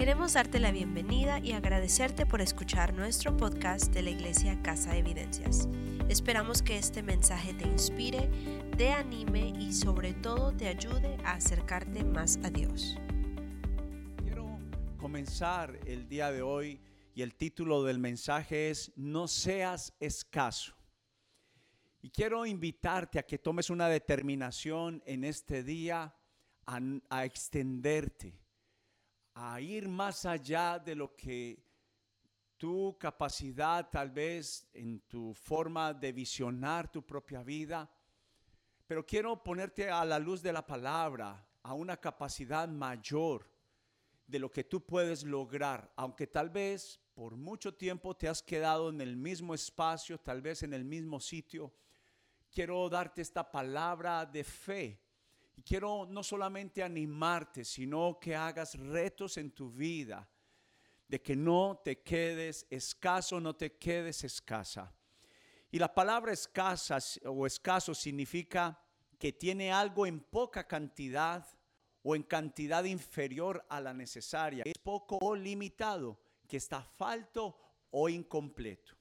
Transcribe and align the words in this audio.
Queremos 0.00 0.32
darte 0.32 0.60
la 0.60 0.72
bienvenida 0.72 1.40
y 1.40 1.52
agradecerte 1.52 2.24
por 2.24 2.40
escuchar 2.40 2.94
nuestro 2.94 3.36
podcast 3.36 3.92
de 3.92 4.00
la 4.00 4.08
Iglesia 4.08 4.58
Casa 4.62 4.92
de 4.92 5.00
Evidencias. 5.00 5.68
Esperamos 6.08 6.62
que 6.62 6.78
este 6.78 7.02
mensaje 7.02 7.52
te 7.52 7.68
inspire, 7.68 8.30
te 8.78 8.92
anime 8.92 9.52
y 9.60 9.74
sobre 9.74 10.14
todo 10.14 10.56
te 10.56 10.68
ayude 10.68 11.18
a 11.22 11.32
acercarte 11.32 12.02
más 12.02 12.38
a 12.42 12.48
Dios. 12.48 12.96
Quiero 14.22 14.58
comenzar 14.96 15.78
el 15.84 16.08
día 16.08 16.32
de 16.32 16.40
hoy 16.40 16.80
y 17.14 17.20
el 17.20 17.34
título 17.34 17.84
del 17.84 17.98
mensaje 17.98 18.70
es 18.70 18.92
No 18.96 19.28
seas 19.28 19.92
escaso. 20.00 20.74
Y 22.00 22.08
quiero 22.08 22.46
invitarte 22.46 23.18
a 23.18 23.24
que 23.24 23.36
tomes 23.36 23.68
una 23.68 23.86
determinación 23.90 25.02
en 25.04 25.24
este 25.24 25.62
día 25.62 26.16
a, 26.64 26.80
a 27.10 27.26
extenderte, 27.26 28.40
a 29.42 29.60
ir 29.60 29.88
más 29.88 30.26
allá 30.26 30.78
de 30.78 30.94
lo 30.94 31.16
que 31.16 31.64
tu 32.56 32.96
capacidad 32.98 33.88
tal 33.88 34.10
vez 34.10 34.68
en 34.74 35.00
tu 35.08 35.32
forma 35.32 35.94
de 35.94 36.12
visionar 36.12 36.92
tu 36.92 37.04
propia 37.06 37.42
vida. 37.42 37.90
Pero 38.86 39.06
quiero 39.06 39.42
ponerte 39.42 39.88
a 39.90 40.04
la 40.04 40.18
luz 40.18 40.42
de 40.42 40.52
la 40.52 40.66
palabra, 40.66 41.46
a 41.62 41.72
una 41.72 41.96
capacidad 41.96 42.68
mayor 42.68 43.50
de 44.26 44.38
lo 44.38 44.50
que 44.50 44.64
tú 44.64 44.84
puedes 44.84 45.24
lograr, 45.24 45.90
aunque 45.96 46.26
tal 46.26 46.50
vez 46.50 47.00
por 47.14 47.36
mucho 47.36 47.74
tiempo 47.74 48.14
te 48.14 48.28
has 48.28 48.42
quedado 48.42 48.90
en 48.90 49.00
el 49.00 49.16
mismo 49.16 49.54
espacio, 49.54 50.18
tal 50.18 50.42
vez 50.42 50.62
en 50.62 50.74
el 50.74 50.84
mismo 50.84 51.18
sitio 51.18 51.72
quiero 52.50 52.88
darte 52.88 53.22
esta 53.22 53.50
palabra 53.50 54.26
de 54.26 54.44
fe. 54.44 55.00
Y 55.60 55.62
quiero 55.62 56.06
no 56.06 56.22
solamente 56.22 56.82
animarte, 56.82 57.66
sino 57.66 58.18
que 58.18 58.34
hagas 58.34 58.78
retos 58.78 59.36
en 59.36 59.50
tu 59.50 59.70
vida, 59.70 60.26
de 61.06 61.20
que 61.20 61.36
no 61.36 61.82
te 61.84 62.00
quedes 62.00 62.66
escaso, 62.70 63.38
no 63.38 63.54
te 63.54 63.76
quedes 63.76 64.24
escasa. 64.24 64.90
Y 65.70 65.78
la 65.78 65.92
palabra 65.92 66.32
escasa 66.32 66.96
o 67.26 67.46
escaso 67.46 67.94
significa 67.94 68.82
que 69.18 69.34
tiene 69.34 69.70
algo 69.70 70.06
en 70.06 70.20
poca 70.20 70.66
cantidad 70.66 71.46
o 72.02 72.16
en 72.16 72.22
cantidad 72.22 72.84
inferior 72.84 73.62
a 73.68 73.82
la 73.82 73.92
necesaria. 73.92 74.62
Es 74.64 74.78
poco 74.78 75.18
o 75.20 75.36
limitado, 75.36 76.18
que 76.48 76.56
está 76.56 76.82
falto 76.82 77.58
o 77.90 78.08
incompleto 78.08 78.94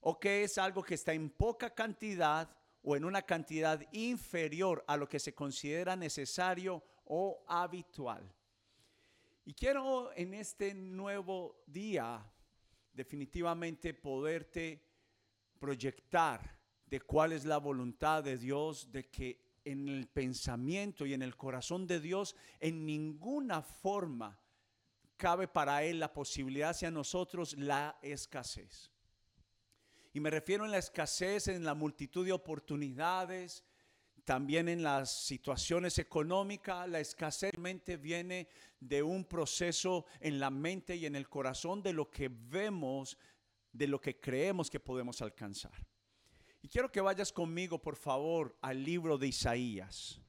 o 0.00 0.18
que 0.18 0.42
es 0.42 0.58
algo 0.58 0.82
que 0.82 0.94
está 0.94 1.12
en 1.12 1.30
poca 1.30 1.70
cantidad 1.70 2.48
o 2.82 2.96
en 2.96 3.04
una 3.04 3.22
cantidad 3.22 3.80
inferior 3.92 4.84
a 4.86 4.96
lo 4.96 5.08
que 5.08 5.18
se 5.18 5.34
considera 5.34 5.96
necesario 5.96 6.82
o 7.04 7.44
habitual. 7.46 8.34
Y 9.44 9.54
quiero 9.54 10.12
en 10.16 10.34
este 10.34 10.74
nuevo 10.74 11.62
día 11.66 12.24
definitivamente 12.92 13.94
poderte 13.94 14.82
proyectar 15.58 16.58
de 16.86 17.00
cuál 17.00 17.32
es 17.32 17.44
la 17.44 17.58
voluntad 17.58 18.24
de 18.24 18.36
Dios, 18.36 18.90
de 18.90 19.08
que 19.08 19.50
en 19.64 19.88
el 19.88 20.08
pensamiento 20.08 21.06
y 21.06 21.14
en 21.14 21.22
el 21.22 21.36
corazón 21.36 21.86
de 21.86 22.00
Dios 22.00 22.34
en 22.58 22.86
ninguna 22.86 23.62
forma 23.62 24.40
cabe 25.16 25.46
para 25.48 25.82
Él 25.84 26.00
la 26.00 26.12
posibilidad 26.12 26.70
hacia 26.70 26.90
nosotros 26.90 27.56
la 27.58 27.98
escasez. 28.02 28.90
Y 30.12 30.20
me 30.20 30.30
refiero 30.30 30.64
en 30.64 30.72
la 30.72 30.78
escasez, 30.78 31.48
en 31.48 31.64
la 31.64 31.74
multitud 31.74 32.24
de 32.24 32.32
oportunidades, 32.32 33.64
también 34.24 34.68
en 34.68 34.82
las 34.82 35.10
situaciones 35.10 35.98
económicas. 35.98 36.88
La 36.88 37.00
escasez 37.00 37.52
viene 38.00 38.48
de 38.80 39.02
un 39.02 39.24
proceso 39.24 40.06
en 40.20 40.40
la 40.40 40.50
mente 40.50 40.96
y 40.96 41.06
en 41.06 41.14
el 41.14 41.28
corazón 41.28 41.82
de 41.82 41.92
lo 41.92 42.10
que 42.10 42.28
vemos, 42.28 43.18
de 43.72 43.86
lo 43.86 44.00
que 44.00 44.18
creemos 44.18 44.68
que 44.68 44.80
podemos 44.80 45.22
alcanzar. 45.22 45.86
Y 46.62 46.68
quiero 46.68 46.90
que 46.90 47.00
vayas 47.00 47.32
conmigo, 47.32 47.80
por 47.80 47.96
favor, 47.96 48.56
al 48.60 48.82
libro 48.82 49.16
de 49.16 49.28
Isaías. 49.28 50.20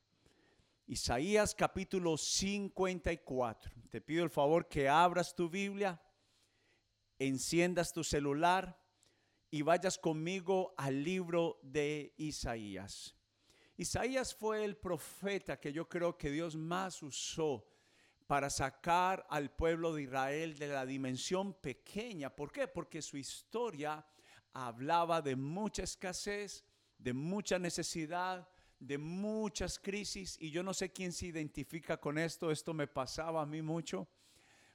Isaías 0.86 1.56
capítulo 1.56 2.18
54. 2.18 3.72
Te 3.90 4.00
pido 4.00 4.24
el 4.24 4.30
favor 4.30 4.68
que 4.68 4.88
abras 4.88 5.36
tu 5.36 5.50
Biblia, 5.50 6.00
enciendas 7.18 7.92
tu 7.92 8.04
celular 8.04 8.81
y 9.52 9.62
vayas 9.64 9.98
conmigo 9.98 10.74
al 10.78 11.04
libro 11.04 11.60
de 11.62 12.14
Isaías. 12.18 13.14
Isaías 13.76 14.34
fue 14.34 14.64
el 14.64 14.78
profeta 14.78 15.60
que 15.60 15.74
yo 15.74 15.90
creo 15.90 16.18
que 16.18 16.32
Dios 16.32 16.56
más 16.56 17.04
usó 17.04 17.68
para 18.28 18.50
sacar 18.50 19.26
al 19.30 19.52
pueblo 19.52 19.94
de 19.94 20.04
Israel 20.04 20.58
de 20.58 20.68
la 20.70 20.86
dimensión 20.86 21.54
pequeña. 21.54 22.34
¿Por 22.34 22.50
qué? 22.50 22.70
Porque 22.70 23.02
su 23.02 23.18
historia 23.18 24.06
hablaba 24.54 25.22
de 25.22 25.36
mucha 25.36 25.84
escasez, 25.84 26.64
de 26.98 27.12
mucha 27.12 27.60
necesidad, 27.60 28.48
de 28.80 28.98
muchas 28.98 29.80
crisis. 29.80 30.38
Y 30.40 30.52
yo 30.52 30.64
no 30.64 30.74
sé 30.74 30.94
quién 30.94 31.12
se 31.12 31.26
identifica 31.26 31.98
con 31.98 32.18
esto. 32.18 32.52
Esto 32.52 32.74
me 32.74 32.88
pasaba 32.88 33.42
a 33.42 33.46
mí 33.46 33.62
mucho. 33.62 34.08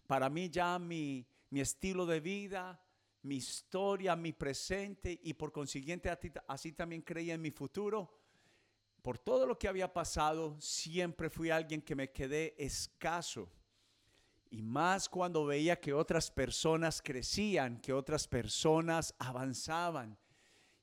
Para 0.07 0.29
mí 0.29 0.51
ya 0.51 0.79
mi, 0.79 1.27
mi 1.49 1.61
estilo 1.61 2.05
de 2.05 2.21
vida, 2.21 2.79
mi 3.27 3.37
historia, 3.37 4.15
mi 4.15 4.33
presente 4.33 5.19
y 5.23 5.35
por 5.35 5.53
consiguiente 5.53 6.11
así 6.47 6.73
también 6.73 7.03
creía 7.03 7.35
en 7.35 7.43
mi 7.43 7.51
futuro. 7.51 8.17
Por 9.03 9.19
todo 9.19 9.47
lo 9.47 9.59
que 9.59 9.69
había 9.69 9.93
pasado, 9.93 10.57
siempre 10.61 11.29
fui 11.29 11.51
alguien 11.51 11.83
que 11.83 11.95
me 11.95 12.11
quedé 12.11 12.55
escaso. 12.57 13.51
Y 14.51 14.63
más 14.63 15.09
cuando 15.09 15.45
veía 15.45 15.81
que 15.81 15.93
otras 15.93 16.31
personas 16.31 17.03
crecían, 17.03 17.81
que 17.81 17.93
otras 17.93 18.29
personas 18.29 19.15
avanzaban, 19.19 20.17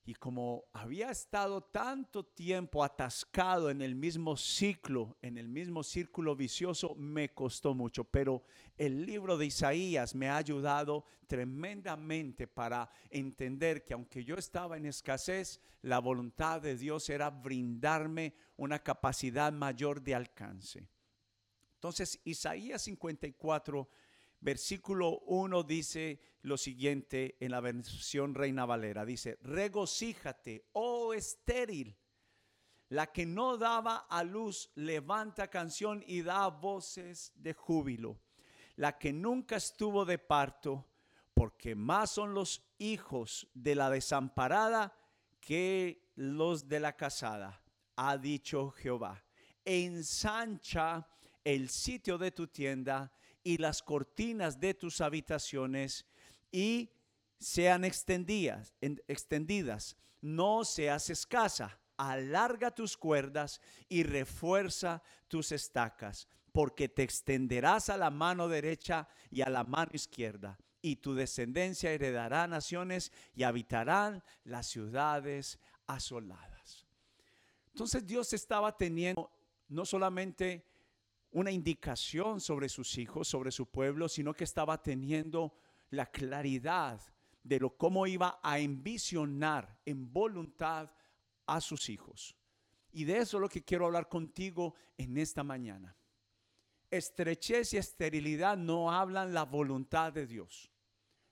y 0.05 0.15
como 0.15 0.65
había 0.73 1.11
estado 1.11 1.61
tanto 1.61 2.25
tiempo 2.25 2.83
atascado 2.83 3.69
en 3.69 3.81
el 3.81 3.95
mismo 3.95 4.35
ciclo, 4.35 5.15
en 5.21 5.37
el 5.37 5.47
mismo 5.47 5.81
círculo 5.81 6.35
vicioso, 6.35 6.93
me 6.95 7.33
costó 7.33 7.73
mucho. 7.73 8.03
Pero 8.03 8.43
el 8.77 9.05
libro 9.05 9.37
de 9.37 9.45
Isaías 9.45 10.13
me 10.13 10.27
ha 10.27 10.35
ayudado 10.35 11.05
tremendamente 11.27 12.47
para 12.47 12.89
entender 13.09 13.85
que 13.85 13.93
aunque 13.93 14.25
yo 14.25 14.35
estaba 14.35 14.75
en 14.75 14.87
escasez, 14.87 15.61
la 15.81 15.99
voluntad 15.99 16.61
de 16.61 16.75
Dios 16.75 17.09
era 17.09 17.29
brindarme 17.29 18.33
una 18.57 18.79
capacidad 18.79 19.53
mayor 19.53 20.01
de 20.01 20.15
alcance. 20.15 20.85
Entonces, 21.75 22.19
Isaías 22.25 22.81
54 22.81 23.89
Versículo 24.43 25.19
1 25.27 25.63
dice 25.63 26.19
lo 26.41 26.57
siguiente 26.57 27.37
en 27.39 27.51
la 27.51 27.61
versión 27.61 28.35
Reina 28.35 28.65
Valera. 28.65 29.05
Dice, 29.05 29.37
regocíjate, 29.41 30.65
oh 30.73 31.13
estéril. 31.13 31.97
La 32.89 33.13
que 33.13 33.25
no 33.25 33.55
daba 33.57 34.05
a 34.09 34.21
luz 34.25 34.69
levanta 34.75 35.47
canción 35.47 36.03
y 36.05 36.23
da 36.23 36.49
voces 36.49 37.31
de 37.35 37.53
júbilo. 37.53 38.19
La 38.75 38.97
que 38.97 39.13
nunca 39.13 39.55
estuvo 39.55 40.03
de 40.03 40.19
parto, 40.19 40.89
porque 41.33 41.73
más 41.73 42.11
son 42.11 42.33
los 42.33 42.69
hijos 42.79 43.47
de 43.53 43.75
la 43.75 43.89
desamparada 43.89 44.93
que 45.39 46.11
los 46.15 46.67
de 46.67 46.81
la 46.81 46.97
casada, 46.97 47.63
ha 47.95 48.17
dicho 48.17 48.71
Jehová. 48.71 49.23
Ensancha 49.63 51.07
el 51.45 51.69
sitio 51.69 52.17
de 52.17 52.31
tu 52.31 52.47
tienda 52.47 53.09
y 53.43 53.57
las 53.57 53.83
cortinas 53.83 54.59
de 54.59 54.73
tus 54.73 55.01
habitaciones 55.01 56.05
y 56.51 56.89
sean 57.39 57.83
extendidas, 57.83 58.73
extendidas. 58.81 59.97
No 60.21 60.63
seas 60.63 61.09
escasa. 61.09 61.79
Alarga 61.97 62.71
tus 62.71 62.97
cuerdas 62.97 63.61
y 63.87 64.03
refuerza 64.03 65.03
tus 65.27 65.51
estacas, 65.51 66.27
porque 66.51 66.89
te 66.89 67.03
extenderás 67.03 67.89
a 67.89 67.97
la 67.97 68.09
mano 68.09 68.47
derecha 68.47 69.07
y 69.29 69.41
a 69.41 69.49
la 69.49 69.63
mano 69.63 69.91
izquierda, 69.93 70.57
y 70.81 70.95
tu 70.97 71.13
descendencia 71.13 71.91
heredará 71.91 72.47
naciones 72.47 73.11
y 73.35 73.43
habitarán 73.43 74.23
las 74.43 74.67
ciudades 74.67 75.59
asoladas. 75.85 76.87
Entonces 77.73 78.05
Dios 78.05 78.33
estaba 78.33 78.75
teniendo 78.75 79.31
no 79.67 79.85
solamente 79.85 80.65
una 81.33 81.51
indicación 81.51 82.39
sobre 82.39 82.69
sus 82.69 82.97
hijos, 82.97 83.27
sobre 83.27 83.51
su 83.51 83.65
pueblo, 83.65 84.07
sino 84.07 84.33
que 84.33 84.43
estaba 84.43 84.81
teniendo 84.81 85.53
la 85.89 86.05
claridad 86.07 87.01
de 87.43 87.59
lo 87.59 87.75
cómo 87.75 88.07
iba 88.07 88.39
a 88.41 88.59
envisionar 88.59 89.79
en 89.85 90.11
voluntad 90.11 90.91
a 91.45 91.59
sus 91.59 91.89
hijos. 91.89 92.35
Y 92.91 93.03
de 93.03 93.17
eso 93.17 93.37
es 93.37 93.41
lo 93.41 93.49
que 93.49 93.63
quiero 93.63 93.85
hablar 93.85 94.07
contigo 94.07 94.75
en 94.97 95.17
esta 95.17 95.43
mañana. 95.43 95.95
Estrechez 96.89 97.73
y 97.73 97.77
esterilidad 97.77 98.55
no 98.55 98.91
hablan 98.91 99.33
la 99.33 99.43
voluntad 99.43 100.13
de 100.13 100.27
Dios. 100.27 100.71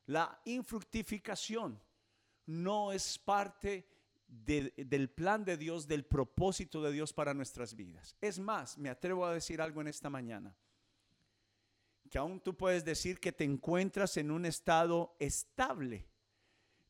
La 0.07 0.41
infructificación 0.45 1.79
no 2.47 2.91
es 2.91 3.19
parte 3.19 3.87
del 4.31 5.09
plan 5.09 5.43
de 5.43 5.57
Dios, 5.57 5.87
del 5.87 6.05
propósito 6.05 6.81
de 6.81 6.93
Dios 6.93 7.11
para 7.11 7.33
nuestras 7.33 7.75
vidas. 7.75 8.15
Es 8.21 8.39
más, 8.39 8.77
me 8.77 8.89
atrevo 8.89 9.25
a 9.25 9.33
decir 9.33 9.61
algo 9.61 9.81
en 9.81 9.89
esta 9.89 10.09
mañana, 10.09 10.55
que 12.09 12.17
aún 12.17 12.39
tú 12.39 12.55
puedes 12.55 12.85
decir 12.85 13.19
que 13.19 13.33
te 13.33 13.43
encuentras 13.43 14.15
en 14.15 14.31
un 14.31 14.45
estado 14.45 15.15
estable. 15.19 16.07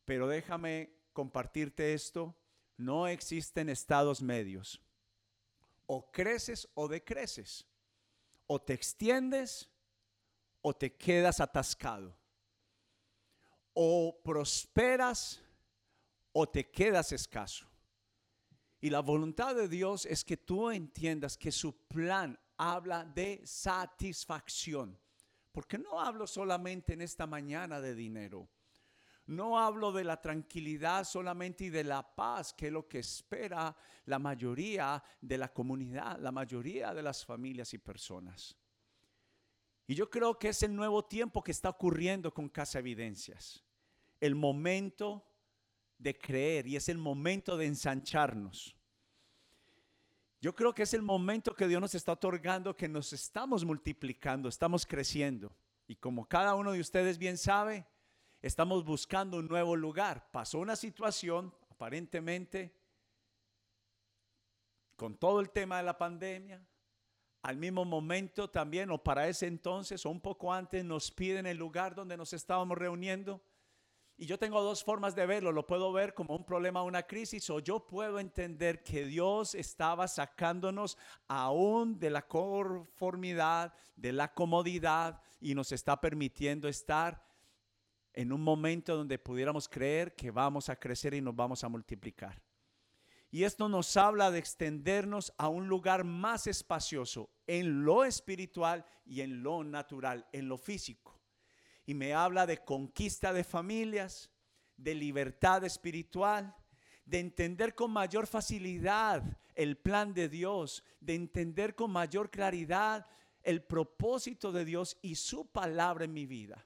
Pero 0.06 0.28
déjame 0.28 0.94
compartirte 1.14 1.94
esto, 1.94 2.36
no 2.78 3.08
existen 3.08 3.70
estados 3.70 4.22
medios. 4.22 4.80
O 5.88 6.12
creces 6.12 6.70
o 6.76 6.88
decreces. 6.88 7.68
O 8.46 8.62
te 8.62 8.74
extiendes 8.74 9.70
o 10.62 10.76
te 10.76 10.96
quedas 10.96 11.40
atascado. 11.40 12.16
O 13.74 14.22
prosperas 14.24 15.42
o 16.34 16.48
te 16.48 16.70
quedas 16.70 17.12
escaso. 17.12 17.68
Y 18.80 18.90
la 18.90 19.02
voluntad 19.02 19.56
de 19.56 19.68
Dios 19.68 20.06
es 20.06 20.24
que 20.24 20.38
tú 20.38 20.72
entiendas 20.72 21.38
que 21.38 21.52
su 21.52 21.88
plan 21.88 22.40
habla 22.58 23.06
de 23.06 23.42
satisfacción. 23.46 25.00
Porque 25.52 25.78
no 25.78 26.00
hablo 26.00 26.26
solamente 26.26 26.94
en 26.94 27.02
esta 27.02 27.28
mañana 27.28 27.80
de 27.82 27.94
dinero. 27.94 28.50
No 29.28 29.60
hablo 29.60 29.92
de 29.92 30.04
la 30.04 30.20
tranquilidad 30.20 31.04
solamente 31.04 31.66
y 31.66 31.70
de 31.70 31.84
la 31.84 32.16
paz, 32.16 32.54
que 32.54 32.68
es 32.68 32.74
lo 32.74 32.88
que 32.88 33.00
espera 33.00 33.76
la 34.06 34.18
mayoría 34.18 35.02
de 35.22 35.38
la 35.38 35.54
comunidad, 35.54 36.20
la 36.20 36.32
mayoría 36.32 36.94
de 36.94 37.04
las 37.04 37.24
familias 37.24 37.74
y 37.74 37.78
personas. 37.78 38.58
Y 39.88 39.94
yo 39.94 40.10
creo 40.10 40.40
que 40.40 40.50
es 40.50 40.64
el 40.64 40.76
nuevo 40.76 41.06
tiempo 41.06 41.44
que 41.44 41.52
está 41.52 41.70
ocurriendo 41.70 42.34
con 42.34 42.50
Casa 42.50 42.80
Evidencias. 42.80 43.64
El 44.20 44.36
momento 44.36 45.31
de 46.02 46.18
creer 46.18 46.68
y 46.68 46.76
es 46.76 46.90
el 46.90 46.98
momento 46.98 47.58
de 47.58 47.68
ensancharnos. 47.68 48.76
Yo 50.42 50.56
creo 50.56 50.74
que 50.74 50.84
es 50.84 50.94
el 50.96 51.04
momento 51.04 51.56
que 51.56 51.68
Dios 51.68 51.80
nos 51.80 51.94
está 51.94 52.14
otorgando, 52.14 52.76
que 52.76 52.88
nos 52.88 53.14
estamos 53.14 53.64
multiplicando, 53.64 54.50
estamos 54.50 54.86
creciendo. 54.88 55.56
Y 55.88 55.96
como 55.96 56.28
cada 56.28 56.56
uno 56.56 56.72
de 56.72 56.80
ustedes 56.80 57.20
bien 57.20 57.38
sabe, 57.38 57.86
estamos 58.42 58.84
buscando 58.84 59.38
un 59.38 59.48
nuevo 59.48 59.76
lugar. 59.76 60.32
Pasó 60.32 60.58
una 60.58 60.76
situación, 60.76 61.54
aparentemente, 61.70 62.74
con 64.96 65.16
todo 65.16 65.42
el 65.42 65.52
tema 65.52 65.78
de 65.78 65.84
la 65.84 65.98
pandemia. 65.98 66.66
Al 67.44 67.58
mismo 67.58 67.86
momento 67.86 68.50
también, 68.50 68.90
o 68.90 68.98
para 68.98 69.28
ese 69.28 69.46
entonces, 69.46 70.04
o 70.08 70.10
un 70.10 70.22
poco 70.22 70.52
antes, 70.52 70.84
nos 70.84 71.12
piden 71.12 71.46
el 71.46 71.58
lugar 71.58 71.94
donde 71.94 72.18
nos 72.18 72.34
estábamos 72.34 72.78
reuniendo. 72.80 73.44
Y 74.22 74.28
yo 74.28 74.38
tengo 74.38 74.62
dos 74.62 74.84
formas 74.84 75.16
de 75.16 75.26
verlo. 75.26 75.52
Lo 75.52 75.66
puedo 75.66 75.92
ver 75.92 76.14
como 76.14 76.36
un 76.36 76.46
problema, 76.46 76.84
una 76.84 77.02
crisis, 77.02 77.50
o 77.50 77.60
yo 77.60 77.88
puedo 77.88 78.20
entender 78.20 78.84
que 78.84 79.04
Dios 79.04 79.56
estaba 79.56 80.08
sacándonos 80.08 80.96
aún 81.28 81.98
de 81.98 82.12
la 82.12 82.28
conformidad, 82.28 83.74
de 83.96 84.14
la 84.14 84.32
comodidad, 84.32 85.20
y 85.40 85.56
nos 85.56 85.72
está 85.72 86.00
permitiendo 86.00 86.68
estar 86.68 87.20
en 88.14 88.32
un 88.32 88.42
momento 88.42 88.96
donde 88.96 89.18
pudiéramos 89.18 89.68
creer 89.68 90.16
que 90.16 90.30
vamos 90.30 90.70
a 90.70 90.76
crecer 90.76 91.16
y 91.16 91.22
nos 91.22 91.36
vamos 91.36 91.64
a 91.64 91.70
multiplicar. 91.70 92.40
Y 93.32 93.44
esto 93.44 93.68
nos 93.70 93.98
habla 93.98 94.30
de 94.30 94.38
extendernos 94.38 95.34
a 95.40 95.48
un 95.48 95.68
lugar 95.68 96.04
más 96.04 96.46
espacioso 96.46 97.32
en 97.48 97.84
lo 97.84 98.06
espiritual 98.06 98.86
y 99.04 99.22
en 99.22 99.42
lo 99.42 99.64
natural, 99.64 100.28
en 100.32 100.48
lo 100.48 100.60
físico 100.60 101.21
y 101.86 101.94
me 101.94 102.14
habla 102.14 102.46
de 102.46 102.64
conquista 102.64 103.34
de 103.34 103.44
familias, 103.44 104.30
de 104.78 104.96
libertad 104.96 105.64
espiritual, 105.64 106.56
de 107.06 107.20
entender 107.20 107.76
con 107.76 107.92
mayor 107.92 108.28
facilidad 108.28 109.24
el 109.56 109.78
plan 109.78 110.14
de 110.14 110.30
Dios, 110.30 110.84
de 111.00 111.16
entender 111.16 111.76
con 111.76 111.92
mayor 111.92 112.30
claridad 112.30 113.06
el 113.44 113.64
propósito 113.64 114.52
de 114.52 114.66
Dios 114.66 114.98
y 115.02 115.16
su 115.16 115.52
palabra 115.52 116.06
en 116.06 116.14
mi 116.14 116.26
vida. 116.26 116.66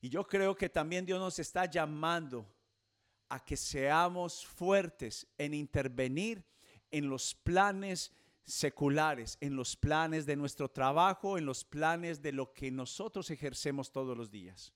Y 0.00 0.08
yo 0.08 0.26
creo 0.26 0.56
que 0.56 0.68
también 0.68 1.04
Dios 1.04 1.20
nos 1.20 1.38
está 1.38 1.66
llamando 1.66 2.46
a 3.28 3.44
que 3.44 3.56
seamos 3.56 4.46
fuertes 4.46 5.26
en 5.38 5.54
intervenir 5.54 6.44
en 6.90 7.08
los 7.08 7.34
planes 7.34 8.12
seculares, 8.44 9.38
en 9.40 9.56
los 9.56 9.76
planes 9.76 10.26
de 10.26 10.36
nuestro 10.36 10.70
trabajo, 10.70 11.38
en 11.38 11.46
los 11.46 11.64
planes 11.64 12.20
de 12.22 12.32
lo 12.32 12.52
que 12.52 12.70
nosotros 12.70 13.30
ejercemos 13.30 13.92
todos 13.92 14.16
los 14.16 14.30
días. 14.30 14.72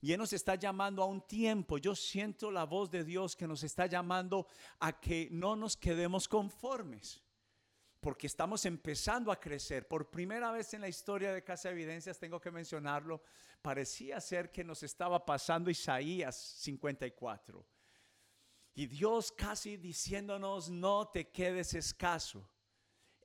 Y 0.00 0.12
Él 0.12 0.18
nos 0.18 0.32
está 0.32 0.54
llamando 0.54 1.02
a 1.02 1.06
un 1.06 1.26
tiempo. 1.26 1.78
Yo 1.78 1.94
siento 1.94 2.50
la 2.50 2.64
voz 2.64 2.90
de 2.90 3.04
Dios 3.04 3.34
que 3.34 3.48
nos 3.48 3.64
está 3.64 3.86
llamando 3.86 4.46
a 4.78 5.00
que 5.00 5.28
no 5.30 5.56
nos 5.56 5.76
quedemos 5.76 6.28
conformes. 6.28 7.22
Porque 8.00 8.28
estamos 8.28 8.64
empezando 8.64 9.32
a 9.32 9.40
crecer. 9.40 9.88
Por 9.88 10.08
primera 10.08 10.52
vez 10.52 10.72
en 10.72 10.82
la 10.82 10.88
historia 10.88 11.32
de 11.32 11.42
Casa 11.42 11.70
Evidencias, 11.70 12.18
tengo 12.18 12.40
que 12.40 12.52
mencionarlo, 12.52 13.22
parecía 13.60 14.20
ser 14.20 14.52
que 14.52 14.62
nos 14.62 14.84
estaba 14.84 15.26
pasando 15.26 15.68
Isaías 15.68 16.36
54. 16.36 17.66
Y 18.76 18.86
Dios 18.86 19.32
casi 19.32 19.76
diciéndonos, 19.76 20.70
no 20.70 21.08
te 21.08 21.30
quedes 21.30 21.74
escaso 21.74 22.48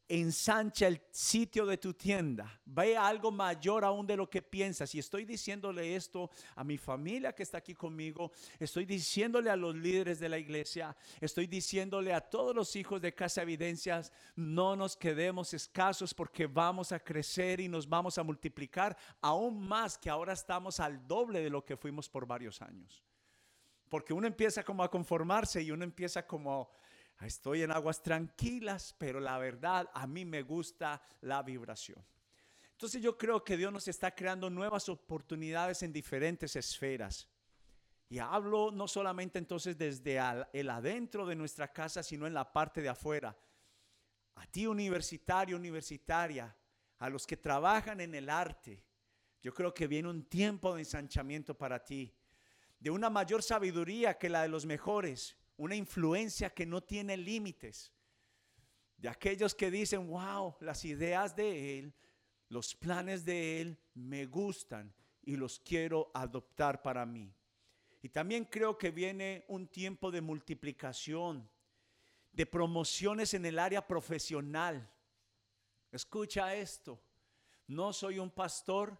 ensancha 0.07 0.87
el 0.87 1.01
sitio 1.11 1.65
de 1.65 1.77
tu 1.77 1.93
tienda. 1.93 2.61
Ve 2.65 2.97
algo 2.97 3.31
mayor 3.31 3.85
aún 3.85 4.05
de 4.05 4.17
lo 4.17 4.29
que 4.29 4.41
piensas. 4.41 4.93
Y 4.95 4.99
estoy 4.99 5.25
diciéndole 5.25 5.95
esto 5.95 6.29
a 6.55 6.63
mi 6.63 6.77
familia 6.77 7.33
que 7.33 7.43
está 7.43 7.59
aquí 7.59 7.73
conmigo. 7.73 8.31
Estoy 8.59 8.85
diciéndole 8.85 9.49
a 9.49 9.55
los 9.55 9.75
líderes 9.75 10.19
de 10.19 10.29
la 10.29 10.37
iglesia. 10.37 10.95
Estoy 11.21 11.47
diciéndole 11.47 12.13
a 12.13 12.21
todos 12.21 12.55
los 12.55 12.75
hijos 12.75 13.01
de 13.01 13.13
Casa 13.13 13.41
Evidencias. 13.41 14.11
No 14.35 14.75
nos 14.75 14.95
quedemos 14.95 15.53
escasos 15.53 16.13
porque 16.13 16.47
vamos 16.47 16.91
a 16.91 16.99
crecer 16.99 17.59
y 17.59 17.67
nos 17.67 17.87
vamos 17.87 18.17
a 18.17 18.23
multiplicar 18.23 18.97
aún 19.21 19.67
más 19.67 19.97
que 19.97 20.09
ahora 20.09 20.33
estamos 20.33 20.79
al 20.79 21.07
doble 21.07 21.41
de 21.41 21.49
lo 21.49 21.63
que 21.63 21.77
fuimos 21.77 22.09
por 22.09 22.25
varios 22.25 22.61
años. 22.61 23.03
Porque 23.89 24.13
uno 24.13 24.25
empieza 24.25 24.63
como 24.63 24.83
a 24.83 24.89
conformarse 24.89 25.61
y 25.61 25.69
uno 25.69 25.83
empieza 25.83 26.25
como 26.25 26.71
Estoy 27.25 27.63
en 27.63 27.71
aguas 27.71 28.01
tranquilas, 28.01 28.95
pero 28.97 29.19
la 29.19 29.37
verdad 29.37 29.89
a 29.93 30.07
mí 30.07 30.25
me 30.25 30.41
gusta 30.41 31.01
la 31.21 31.41
vibración. 31.41 32.03
Entonces 32.71 33.01
yo 33.01 33.17
creo 33.17 33.43
que 33.43 33.55
Dios 33.55 33.71
nos 33.71 33.87
está 33.87 34.13
creando 34.13 34.49
nuevas 34.49 34.89
oportunidades 34.89 35.83
en 35.83 35.93
diferentes 35.93 36.55
esferas. 36.55 37.29
Y 38.09 38.19
hablo 38.19 38.71
no 38.71 38.87
solamente 38.87 39.39
entonces 39.39 39.77
desde 39.77 40.19
el 40.53 40.69
adentro 40.69 41.25
de 41.25 41.35
nuestra 41.35 41.71
casa, 41.71 42.03
sino 42.03 42.27
en 42.27 42.33
la 42.33 42.51
parte 42.51 42.81
de 42.81 42.89
afuera. 42.89 43.35
A 44.35 44.45
ti 44.47 44.67
universitario, 44.67 45.55
universitaria, 45.55 46.55
a 46.99 47.09
los 47.09 47.25
que 47.25 47.37
trabajan 47.37 48.01
en 48.01 48.15
el 48.15 48.29
arte, 48.29 48.83
yo 49.41 49.53
creo 49.53 49.73
que 49.73 49.87
viene 49.87 50.09
un 50.09 50.25
tiempo 50.25 50.73
de 50.73 50.81
ensanchamiento 50.81 51.57
para 51.57 51.83
ti, 51.83 52.13
de 52.79 52.89
una 52.89 53.09
mayor 53.09 53.43
sabiduría 53.43 54.17
que 54.17 54.29
la 54.29 54.41
de 54.41 54.47
los 54.47 54.65
mejores 54.65 55.37
una 55.57 55.75
influencia 55.75 56.49
que 56.49 56.65
no 56.65 56.81
tiene 56.81 57.17
límites. 57.17 57.91
De 58.97 59.09
aquellos 59.09 59.53
que 59.53 59.69
dicen, 59.69 60.07
wow, 60.07 60.55
las 60.61 60.85
ideas 60.85 61.35
de 61.35 61.79
Él, 61.79 61.93
los 62.49 62.75
planes 62.75 63.25
de 63.25 63.61
Él 63.61 63.79
me 63.93 64.25
gustan 64.25 64.93
y 65.23 65.35
los 65.35 65.59
quiero 65.59 66.11
adoptar 66.13 66.81
para 66.81 67.05
mí. 67.05 67.33
Y 68.01 68.09
también 68.09 68.45
creo 68.45 68.77
que 68.77 68.91
viene 68.91 69.45
un 69.47 69.67
tiempo 69.67 70.11
de 70.11 70.21
multiplicación, 70.21 71.49
de 72.31 72.45
promociones 72.45 73.33
en 73.33 73.45
el 73.45 73.59
área 73.59 73.85
profesional. 73.87 74.89
Escucha 75.91 76.53
esto, 76.55 77.01
no 77.67 77.93
soy 77.93 78.19
un 78.19 78.29
pastor, 78.29 78.97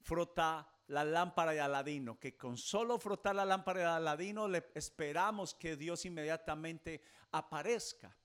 frota 0.00 0.68
la 0.88 1.04
lámpara 1.04 1.52
de 1.52 1.60
Aladino, 1.60 2.18
que 2.18 2.36
con 2.36 2.56
solo 2.56 2.98
frotar 2.98 3.34
la 3.34 3.44
lámpara 3.44 3.80
de 3.80 3.86
Aladino 3.86 4.48
le 4.48 4.70
esperamos 4.74 5.54
que 5.54 5.76
Dios 5.76 6.04
inmediatamente 6.04 7.02
aparezca, 7.30 8.16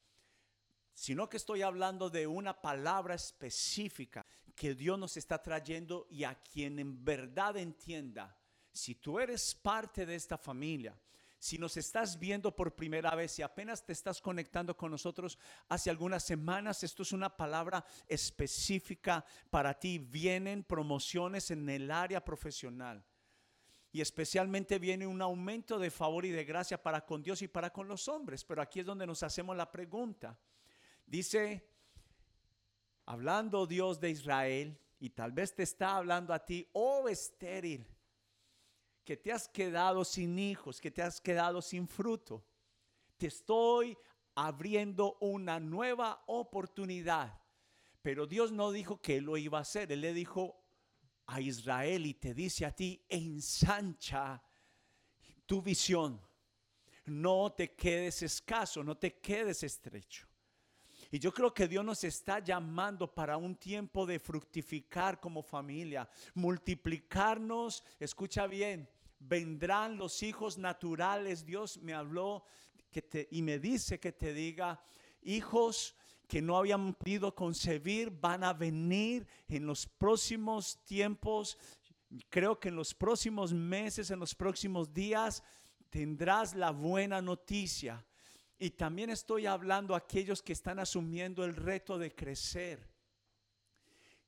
sino 0.93 1.29
que 1.29 1.38
estoy 1.38 1.62
hablando 1.62 2.10
de 2.10 2.25
una 2.25 2.62
palabra 2.62 3.15
específica 3.15 4.25
que 4.55 4.75
Dios 4.75 4.98
nos 4.98 5.17
está 5.17 5.41
trayendo 5.41 6.08
y 6.10 6.24
a 6.24 6.36
quien 6.36 6.79
en 6.79 7.03
verdad 7.03 7.58
entienda, 7.58 8.38
si 8.72 8.96
tú 8.96 9.20
eres 9.20 9.53
parte 9.55 10.05
de 10.05 10.15
esta 10.15 10.38
familia, 10.38 10.98
si 11.43 11.57
nos 11.57 11.75
estás 11.75 12.17
viendo 12.17 12.55
por 12.55 12.73
primera 12.73 13.13
vez, 13.15 13.33
si 13.33 13.41
apenas 13.41 13.85
te 13.85 13.91
estás 13.91 14.21
conectando 14.21 14.77
con 14.77 14.91
nosotros 14.91 15.38
hace 15.67 15.89
algunas 15.89 16.23
semanas, 16.23 16.85
esto 16.85 17.03
es 17.03 17.12
una 17.12 17.35
palabra 17.35 17.83
específica 18.07 19.25
para 19.50 19.77
ti. 19.77 19.97
Vienen 19.97 20.63
promociones 20.63 21.51
en 21.51 21.67
el 21.67 21.91
área 21.91 22.23
profesional. 22.23 23.03
Y 23.91 24.00
especialmente 24.00 24.79
viene 24.79 25.05
un 25.05 25.21
aumento 25.21 25.77
de 25.79 25.91
favor 25.91 26.23
y 26.23 26.29
de 26.29 26.45
gracia 26.45 26.81
para 26.81 27.05
con 27.05 27.21
Dios 27.21 27.41
y 27.41 27.50
para 27.50 27.73
con 27.73 27.89
los 27.89 28.07
hombres. 28.07 28.45
Pero 28.45 28.62
aquí 28.62 28.79
es 28.79 28.85
donde 28.85 29.05
nos 29.05 29.21
hacemos 29.21 29.57
la 29.57 29.69
pregunta. 29.69 30.39
Dice, 31.05 31.67
hablando 33.05 33.67
Dios 33.67 34.00
de 34.00 34.12
Israel, 34.12 34.79
y 34.97 35.09
tal 35.09 35.33
vez 35.33 35.53
te 35.53 35.63
está 35.63 35.97
hablando 35.97 36.33
a 36.33 36.45
ti, 36.45 36.65
oh 36.71 37.09
estéril, 37.09 37.85
que 39.03 39.17
te 39.17 39.31
has 39.31 39.48
quedado 39.48 40.05
sin 40.05 40.39
hijos, 40.39 40.79
que 40.79 40.91
te 40.91 41.01
has 41.01 41.19
quedado 41.19 41.62
sin 41.62 41.88
fruto. 41.88 42.45
Te 43.17 43.27
estoy 43.27 43.98
abriendo 44.36 45.17
una 45.19 45.60
nueva 45.60 46.24
oportunidad 46.27 47.39
Pero 48.01 48.27
Dios 48.27 48.51
no 48.51 48.72
dijo 48.72 49.01
que 49.01 49.22
lo 49.22 49.38
iba 49.38 49.60
a 49.60 49.62
hacer. 49.62 49.91
Él 49.91 50.01
le 50.01 50.13
dijo 50.13 50.62
a 51.27 51.39
Israel 51.39 52.05
y 52.05 52.13
te 52.13 52.33
dice 52.33 52.65
a 52.65 52.72
ti, 52.72 53.01
ensancha 53.07 54.43
tu 55.45 55.62
visión. 55.62 56.19
No 57.05 57.53
te 57.53 57.74
quedes 57.74 58.22
escaso, 58.22 58.83
no 58.83 58.98
te 58.98 59.19
quedes 59.19 59.63
estrecho. 59.63 60.27
Y 61.13 61.20
yo 61.20 61.32
creo 61.32 61.53
que 61.53 61.67
Dios 61.67 61.86
nos 61.86 62.03
está 62.03 62.39
llamando 62.39 63.13
para 63.13 63.38
un 63.38 63.55
tiempo 63.55 64.03
de 64.03 64.17
fructificar 64.17 65.20
como 65.20 65.43
familia, 65.43 66.10
multiplicarnos. 66.34 67.84
Escucha 68.00 68.48
bien, 68.48 68.89
vendrán 69.20 69.96
los 69.96 70.24
hijos 70.24 70.58
naturales. 70.58 71.46
Dios 71.46 71.77
me 71.77 71.93
habló 71.93 72.46
que 72.89 73.03
te, 73.03 73.27
y 73.29 73.43
me 73.43 73.60
dice 73.60 74.00
que 74.00 74.12
te 74.12 74.34
diga, 74.34 74.84
hijos 75.22 75.96
que 76.27 76.41
no 76.41 76.58
habían 76.58 76.96
podido 76.96 77.36
concebir 77.36 78.10
van 78.10 78.43
a 78.43 78.51
venir 78.51 79.27
en 79.48 79.67
los 79.67 79.86
próximos 79.86 80.84
tiempos. 80.84 81.60
Creo 82.29 82.60
que 82.60 82.70
en 82.70 82.75
los 82.75 82.96
próximos 82.96 83.53
meses, 83.53 84.10
en 84.10 84.17
los 84.17 84.34
próximos 84.34 84.91
días, 84.91 85.43
tendrás 85.91 86.55
la 86.55 86.72
buena 86.72 87.22
noticia 87.22 88.03
y 88.60 88.72
también 88.72 89.10
estoy 89.10 89.45
hablando 89.45 89.93
a 89.93 90.00
aquellos 90.00 90.41
que 90.41 90.53
están 90.53 90.79
asumiendo 90.79 91.43
el 91.43 91.55
reto 91.55 91.98
de 91.98 92.13
crecer. 92.13 92.89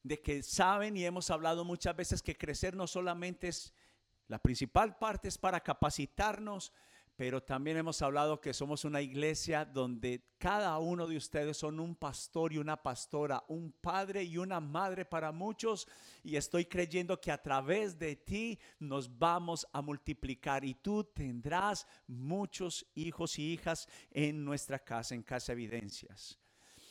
De 0.04 0.22
que 0.22 0.44
saben 0.44 0.98
y 0.98 1.06
hemos 1.06 1.30
hablado 1.30 1.64
muchas 1.64 1.96
veces 1.96 2.22
que 2.22 2.38
crecer 2.38 2.76
no 2.76 2.86
solamente 2.88 3.48
es, 3.48 3.74
la 4.28 4.40
principal 4.40 4.98
parte 4.98 5.28
es 5.28 5.38
para 5.38 5.60
capacitarnos, 5.62 6.74
pero 7.16 7.42
también 7.42 7.78
hemos 7.78 8.02
hablado 8.02 8.42
que 8.42 8.54
somos 8.54 8.84
una 8.84 9.02
iglesia 9.02 9.64
donde 9.64 10.34
cada 10.38 10.78
uno 10.80 11.08
de 11.08 11.16
ustedes 11.16 11.56
son 11.56 11.80
un 11.80 11.96
pastor 11.96 12.52
y 12.52 12.58
una 12.58 12.82
pastora, 12.82 13.44
un 13.48 13.72
padre 13.72 14.24
y 14.24 14.38
una 14.38 14.60
madre 14.60 15.06
para 15.06 15.32
muchos. 15.32 15.88
Y 16.24 16.36
estoy 16.36 16.66
creyendo 16.66 17.22
que 17.22 17.32
a 17.32 17.42
través 17.42 17.98
de 17.98 18.18
ti 18.18 18.60
nos 18.80 19.18
vamos 19.18 19.66
a 19.72 19.82
multiplicar 19.82 20.66
y 20.66 20.74
tú 20.74 21.06
tendrás 21.06 21.88
muchos 22.08 22.86
hijos 22.96 23.40
y 23.40 23.54
hijas 23.54 23.88
en 24.12 24.44
nuestra 24.44 24.80
casa, 24.80 25.16
en 25.16 25.24
Casa 25.24 25.54
Evidencias. 25.54 26.38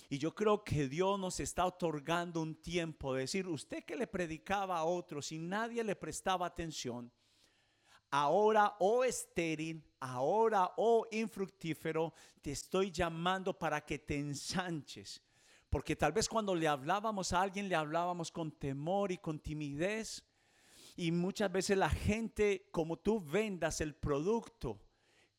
Y 0.09 0.16
yo 0.19 0.35
creo 0.35 0.64
que 0.64 0.88
Dios 0.88 1.19
nos 1.19 1.38
está 1.40 1.66
otorgando 1.66 2.40
un 2.40 2.54
tiempo 2.54 3.14
de 3.14 3.23
decir, 3.23 3.47
usted 3.47 3.85
que 3.85 3.97
le 3.97 4.07
predicaba 4.07 4.78
a 4.78 4.85
otros 4.85 5.33
y 5.33 5.38
nadie 5.38 5.85
le 5.85 5.97
prestaba 5.97 6.47
atención, 6.47 7.12
ahora, 8.14 8.76
oh 8.78 9.02
estéril, 9.02 9.83
ahora, 9.99 10.71
oh 10.76 11.04
infructífero, 11.11 12.14
te 12.40 12.52
estoy 12.52 12.92
llamando 12.92 13.59
para 13.59 13.85
que 13.85 13.99
te 13.99 14.16
ensanches. 14.16 15.21
Porque 15.68 15.97
tal 15.97 16.12
vez 16.12 16.28
cuando 16.28 16.54
le 16.54 16.68
hablábamos 16.68 17.33
a 17.33 17.42
alguien, 17.42 17.68
le 17.68 17.75
hablábamos 17.75 18.30
con 18.30 18.52
temor 18.52 19.11
y 19.11 19.18
con 19.18 19.40
timidez. 19.40 20.23
Y 20.94 21.11
muchas 21.11 21.50
veces 21.50 21.76
la 21.76 21.90
gente, 21.90 22.68
como 22.71 22.97
tú 22.99 23.21
vendas 23.21 23.80
el 23.80 23.97
producto, 23.97 24.78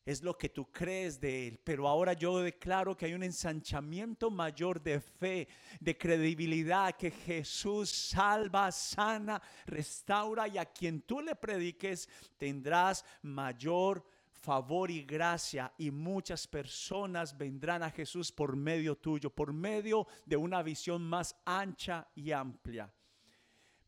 es 0.06 0.22
lo 0.22 0.38
que 0.38 0.48
tú 0.48 0.70
crees 0.70 1.20
de 1.20 1.48
Él. 1.48 1.60
Pero 1.62 1.88
ahora 1.88 2.12
yo 2.12 2.38
declaro 2.38 2.96
que 2.96 3.06
hay 3.06 3.14
un 3.14 3.24
ensanchamiento 3.24 4.30
mayor 4.30 4.80
de 4.80 5.00
fe, 5.00 5.48
de 5.80 5.98
credibilidad, 5.98 6.94
que 6.94 7.10
Jesús 7.10 7.90
salva, 7.90 8.70
sana, 8.70 9.42
restaura 9.66 10.46
y 10.46 10.58
a 10.58 10.64
quien 10.64 11.02
tú 11.02 11.20
le 11.20 11.34
prediques 11.34 12.08
tendrás 12.38 13.04
mayor 13.22 14.06
favor 14.30 14.92
y 14.92 15.02
gracia 15.02 15.72
y 15.76 15.90
muchas 15.90 16.46
personas 16.46 17.36
vendrán 17.36 17.82
a 17.82 17.90
Jesús 17.90 18.30
por 18.30 18.54
medio 18.54 18.96
tuyo, 18.96 19.28
por 19.28 19.52
medio 19.52 20.06
de 20.24 20.36
una 20.36 20.62
visión 20.62 21.02
más 21.02 21.34
ancha 21.44 22.06
y 22.14 22.30
amplia. 22.30 22.92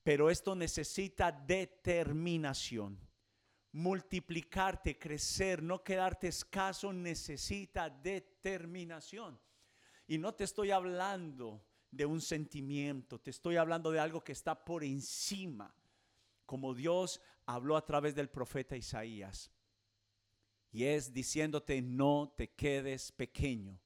Pero 0.03 0.31
esto 0.31 0.57
necesita 0.57 1.31
determinación 1.31 3.08
multiplicarte, 3.73 4.99
crecer, 4.99 5.63
no 5.63 5.83
quedarte 5.83 6.29
escaso, 6.29 6.93
necesita 6.93 7.91
determinación. 7.91 9.39
Y 10.07 10.19
no 10.19 10.35
te 10.35 10.45
estoy 10.45 10.71
hablando 10.71 11.65
de 11.91 12.07
un 12.07 12.21
sentimiento, 12.21 13.21
te 13.21 13.31
estoy 13.31 13.57
hablando 13.57 13.91
de 13.91 14.01
algo 14.01 14.23
que 14.23 14.33
está 14.33 14.65
por 14.65 14.85
encima, 14.85 15.75
como 16.47 16.75
Dios 16.75 17.21
habló 17.47 17.77
a 17.77 17.85
través 17.85 18.15
del 18.15 18.31
profeta 18.31 18.77
Isaías. 18.77 19.51
Y 20.71 20.85
es 20.85 21.13
diciéndote, 21.13 21.81
no 21.81 22.35
te 22.37 22.51
quedes 22.51 23.13
pequeño, 23.13 23.79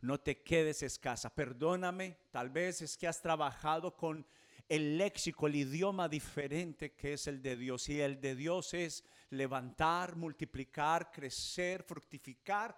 no 0.00 0.18
te 0.18 0.42
quedes 0.42 0.82
escasa. 0.82 1.34
Perdóname, 1.34 2.18
tal 2.30 2.50
vez 2.50 2.80
es 2.80 2.96
que 2.96 3.06
has 3.06 3.20
trabajado 3.20 3.96
con 3.96 4.26
el 4.68 4.98
léxico, 4.98 5.46
el 5.46 5.56
idioma 5.56 6.08
diferente 6.08 6.92
que 6.94 7.14
es 7.14 7.26
el 7.26 7.40
de 7.40 7.56
Dios. 7.56 7.88
Y 7.88 8.00
el 8.00 8.20
de 8.20 8.34
Dios 8.34 8.74
es 8.74 9.04
levantar, 9.30 10.16
multiplicar, 10.16 11.10
crecer, 11.10 11.82
fructificar. 11.82 12.76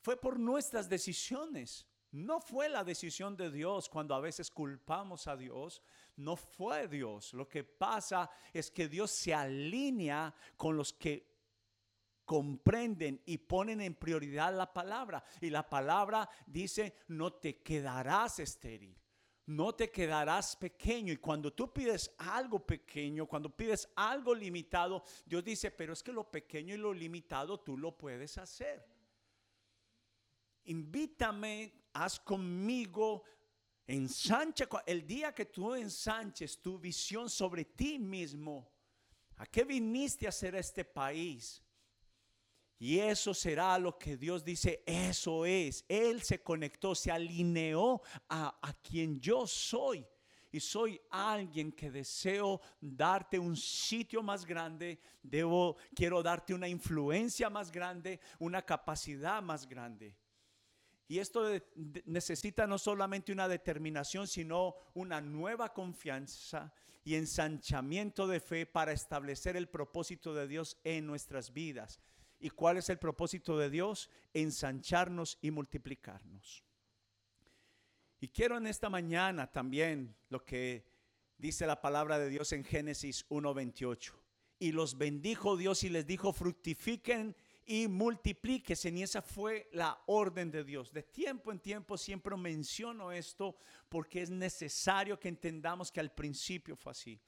Fue 0.00 0.16
por 0.16 0.38
nuestras 0.38 0.88
decisiones. 0.88 1.86
No 2.10 2.40
fue 2.40 2.68
la 2.68 2.84
decisión 2.84 3.36
de 3.36 3.50
Dios 3.50 3.88
cuando 3.88 4.14
a 4.14 4.20
veces 4.20 4.50
culpamos 4.50 5.26
a 5.26 5.36
Dios. 5.36 5.82
No 6.16 6.36
fue 6.36 6.88
Dios. 6.88 7.32
Lo 7.32 7.48
que 7.48 7.64
pasa 7.64 8.30
es 8.52 8.70
que 8.70 8.88
Dios 8.88 9.10
se 9.10 9.34
alinea 9.34 10.34
con 10.56 10.76
los 10.76 10.92
que 10.92 11.30
comprenden 12.24 13.20
y 13.26 13.38
ponen 13.38 13.80
en 13.80 13.94
prioridad 13.94 14.54
la 14.54 14.72
palabra. 14.72 15.24
Y 15.40 15.50
la 15.50 15.68
palabra 15.68 16.28
dice, 16.46 16.94
no 17.08 17.32
te 17.34 17.62
quedarás 17.62 18.38
estéril 18.38 19.01
no 19.56 19.74
te 19.74 19.90
quedarás 19.90 20.56
pequeño. 20.56 21.12
Y 21.12 21.18
cuando 21.18 21.52
tú 21.52 21.72
pides 21.72 22.14
algo 22.18 22.64
pequeño, 22.64 23.26
cuando 23.26 23.54
pides 23.54 23.88
algo 23.94 24.34
limitado, 24.34 25.04
Dios 25.26 25.44
dice, 25.44 25.70
pero 25.70 25.92
es 25.92 26.02
que 26.02 26.12
lo 26.12 26.30
pequeño 26.30 26.74
y 26.74 26.78
lo 26.78 26.92
limitado 26.92 27.60
tú 27.60 27.76
lo 27.76 27.96
puedes 27.96 28.38
hacer. 28.38 28.84
Invítame, 30.64 31.72
haz 31.92 32.20
conmigo, 32.20 33.24
ensancha, 33.86 34.68
el 34.86 35.06
día 35.06 35.34
que 35.34 35.46
tú 35.46 35.74
ensanches 35.74 36.60
tu 36.60 36.78
visión 36.78 37.28
sobre 37.28 37.64
ti 37.64 37.98
mismo, 37.98 38.70
¿a 39.36 39.46
qué 39.46 39.64
viniste 39.64 40.26
a 40.26 40.30
hacer 40.30 40.54
este 40.54 40.84
país? 40.84 41.62
Y 42.82 42.98
eso 42.98 43.32
será 43.32 43.78
lo 43.78 43.96
que 43.96 44.16
Dios 44.16 44.44
dice, 44.44 44.82
eso 44.84 45.46
es. 45.46 45.84
Él 45.88 46.20
se 46.20 46.42
conectó, 46.42 46.96
se 46.96 47.12
alineó 47.12 48.02
a, 48.28 48.58
a, 48.60 48.72
quien 48.72 49.20
yo 49.20 49.46
soy. 49.46 50.04
Y 50.50 50.58
soy 50.58 51.00
alguien 51.08 51.70
que 51.70 51.92
deseo 51.92 52.60
darte 52.80 53.38
un 53.38 53.56
sitio 53.56 54.20
más 54.20 54.44
grande, 54.44 54.98
debo, 55.22 55.76
quiero 55.94 56.24
darte 56.24 56.54
una 56.54 56.66
influencia 56.66 57.48
más 57.48 57.70
grande, 57.70 58.18
una 58.40 58.62
capacidad 58.62 59.40
más 59.40 59.68
grande. 59.68 60.16
Y 61.06 61.20
esto 61.20 61.52
necesita 62.04 62.66
no 62.66 62.78
solamente 62.78 63.30
una 63.30 63.46
determinación, 63.46 64.26
sino 64.26 64.74
una 64.94 65.20
nueva 65.20 65.72
confianza 65.72 66.74
y 67.04 67.14
ensanchamiento 67.14 68.26
de 68.26 68.40
fe 68.40 68.66
para 68.66 68.90
establecer 68.90 69.56
el 69.56 69.68
propósito 69.68 70.34
de 70.34 70.48
Dios 70.48 70.76
en 70.82 71.06
nuestras 71.06 71.52
vidas. 71.52 72.00
¿Y 72.42 72.50
cuál 72.50 72.76
es 72.76 72.90
el 72.90 72.98
propósito 72.98 73.56
de 73.56 73.70
Dios? 73.70 74.10
Ensancharnos 74.34 75.38
y 75.40 75.52
multiplicarnos. 75.52 76.64
Y 78.18 78.28
quiero 78.28 78.56
en 78.56 78.66
esta 78.66 78.90
mañana 78.90 79.50
también 79.52 80.16
lo 80.28 80.44
que 80.44 80.84
dice 81.38 81.68
la 81.68 81.80
palabra 81.80 82.18
de 82.18 82.28
Dios 82.28 82.52
en 82.52 82.64
Génesis 82.64 83.24
1:28. 83.28 84.14
Y 84.58 84.72
los 84.72 84.98
bendijo 84.98 85.56
Dios 85.56 85.84
y 85.84 85.88
les 85.88 86.04
dijo, 86.04 86.32
fructifiquen 86.32 87.36
y 87.64 87.86
multiplíquense. 87.86 88.90
Y 88.90 89.04
esa 89.04 89.22
fue 89.22 89.68
la 89.72 90.02
orden 90.06 90.50
de 90.50 90.64
Dios. 90.64 90.92
De 90.92 91.04
tiempo 91.04 91.52
en 91.52 91.60
tiempo 91.60 91.96
siempre 91.96 92.36
menciono 92.36 93.12
esto 93.12 93.56
porque 93.88 94.20
es 94.20 94.30
necesario 94.30 95.18
que 95.20 95.28
entendamos 95.28 95.92
que 95.92 96.00
al 96.00 96.12
principio 96.12 96.74
fue 96.74 96.90
así 96.90 97.20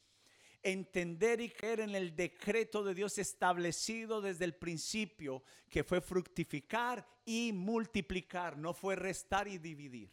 entender 0.64 1.40
y 1.40 1.50
creer 1.50 1.80
en 1.80 1.94
el 1.94 2.16
decreto 2.16 2.83
de 2.83 2.94
Dios 2.94 3.18
establecido 3.18 4.21
desde 4.21 4.47
el 4.47 4.56
principio, 4.56 5.44
que 5.68 5.85
fue 5.85 6.00
fructificar 6.00 7.06
y 7.25 7.52
multiplicar, 7.52 8.56
no 8.56 8.75
fue 8.75 8.97
restar 8.97 9.47
y 9.47 9.59
dividir. 9.59 10.12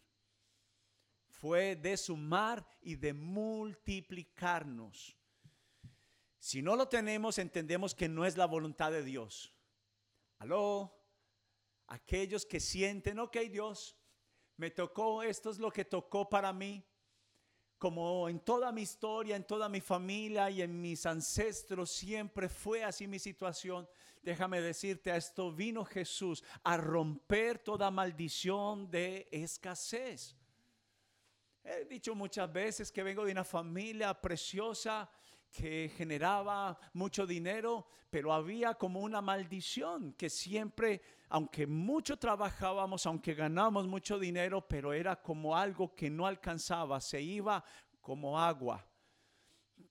Fue 1.28 1.74
de 1.74 1.96
sumar 1.96 2.64
y 2.82 2.96
de 2.96 3.14
multiplicarnos. 3.14 5.16
Si 6.38 6.60
no 6.60 6.76
lo 6.76 6.88
tenemos, 6.88 7.38
entendemos 7.38 7.94
que 7.94 8.08
no 8.08 8.26
es 8.26 8.36
la 8.36 8.46
voluntad 8.46 8.92
de 8.92 9.02
Dios. 9.02 9.54
Aló, 10.38 10.94
aquellos 11.86 12.44
que 12.44 12.60
sienten, 12.60 13.18
ok 13.18 13.38
Dios, 13.50 13.96
me 14.56 14.70
tocó, 14.70 15.22
esto 15.22 15.50
es 15.50 15.58
lo 15.58 15.70
que 15.70 15.84
tocó 15.84 16.28
para 16.28 16.52
mí 16.52 16.84
como 17.82 18.28
en 18.28 18.38
toda 18.38 18.70
mi 18.70 18.82
historia, 18.82 19.34
en 19.34 19.42
toda 19.42 19.68
mi 19.68 19.80
familia 19.80 20.48
y 20.48 20.62
en 20.62 20.80
mis 20.80 21.04
ancestros, 21.04 21.90
siempre 21.90 22.48
fue 22.48 22.84
así 22.84 23.08
mi 23.08 23.18
situación. 23.18 23.88
Déjame 24.22 24.60
decirte, 24.60 25.10
a 25.10 25.16
esto 25.16 25.50
vino 25.50 25.84
Jesús 25.84 26.44
a 26.62 26.76
romper 26.76 27.58
toda 27.58 27.90
maldición 27.90 28.88
de 28.88 29.26
escasez. 29.32 30.36
He 31.64 31.84
dicho 31.86 32.14
muchas 32.14 32.52
veces 32.52 32.92
que 32.92 33.02
vengo 33.02 33.24
de 33.24 33.32
una 33.32 33.42
familia 33.42 34.14
preciosa 34.14 35.10
que 35.52 35.92
generaba 35.96 36.78
mucho 36.94 37.26
dinero, 37.26 37.86
pero 38.10 38.32
había 38.32 38.74
como 38.74 39.00
una 39.00 39.20
maldición 39.20 40.14
que 40.14 40.30
siempre, 40.30 41.02
aunque 41.28 41.66
mucho 41.66 42.18
trabajábamos, 42.18 43.06
aunque 43.06 43.34
ganábamos 43.34 43.86
mucho 43.86 44.18
dinero, 44.18 44.66
pero 44.66 44.92
era 44.92 45.20
como 45.22 45.56
algo 45.56 45.94
que 45.94 46.10
no 46.10 46.26
alcanzaba, 46.26 47.00
se 47.00 47.20
iba 47.20 47.62
como 48.00 48.40
agua. 48.40 48.84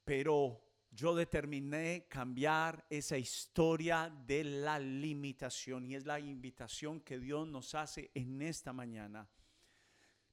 Pero 0.04 0.62
yo 0.90 1.16
determiné 1.16 2.08
cambiar 2.10 2.86
esa 2.90 3.18
historia 3.18 4.12
de 4.26 4.44
la 4.44 4.78
limitación 4.80 5.86
y 5.86 5.96
es 5.96 6.06
la 6.06 6.20
invitación 6.20 7.00
que 7.00 7.18
Dios 7.18 7.48
nos 7.48 7.76
hace 7.76 8.12
en 8.14 8.42
esta 8.42 8.74
mañana. 8.74 9.30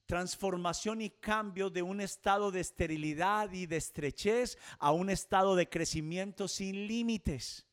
Transformación 0.09 1.03
y 1.03 1.11
cambio 1.11 1.69
de 1.69 1.83
un 1.83 2.00
estado 2.00 2.50
de 2.50 2.61
esterilidad 2.61 3.53
y 3.53 3.67
de 3.67 3.77
estrechez 3.77 4.57
a 4.79 4.91
un 4.91 5.11
estado 5.11 5.55
de 5.55 5.69
crecimiento 5.69 6.49
sin 6.49 6.87
límites. 6.87 7.67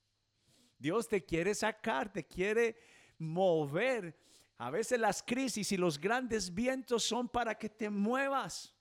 Dios 0.77 1.07
te 1.07 1.23
quiere 1.23 1.55
sacar, 1.55 2.11
te 2.11 2.25
quiere 2.25 2.75
mover. 3.17 4.19
A 4.57 4.69
veces 4.69 4.99
las 4.99 5.23
crisis 5.23 5.71
y 5.71 5.77
los 5.77 5.97
grandes 5.97 6.53
vientos 6.53 7.03
son 7.05 7.29
para 7.29 7.57
que 7.57 7.69
te 7.69 7.89
muevas. 7.89 8.75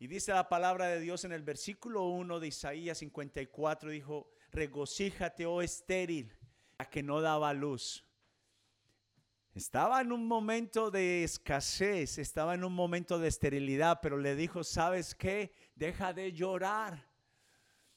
Y 0.00 0.08
dice 0.08 0.32
la 0.32 0.48
palabra 0.48 0.88
de 0.88 0.98
Dios 0.98 1.24
en 1.24 1.30
el 1.30 1.44
versículo 1.44 2.06
1 2.06 2.40
de 2.40 2.48
Isaías 2.48 2.98
54, 2.98 3.90
dijo, 3.90 4.32
regocíjate, 4.50 5.46
oh 5.46 5.62
estéril, 5.62 6.36
a 6.76 6.90
que 6.90 7.04
no 7.04 7.20
daba 7.20 7.54
luz. 7.54 8.03
Estaba 9.54 10.00
en 10.00 10.12
un 10.12 10.26
momento 10.26 10.90
de 10.90 11.24
escasez, 11.24 12.18
estaba 12.18 12.54
en 12.54 12.64
un 12.64 12.74
momento 12.74 13.18
de 13.18 13.28
esterilidad, 13.28 14.00
pero 14.02 14.18
le 14.18 14.34
dijo, 14.34 14.64
¿sabes 14.64 15.14
qué? 15.14 15.54
Deja 15.74 16.12
de 16.12 16.32
llorar. 16.32 17.08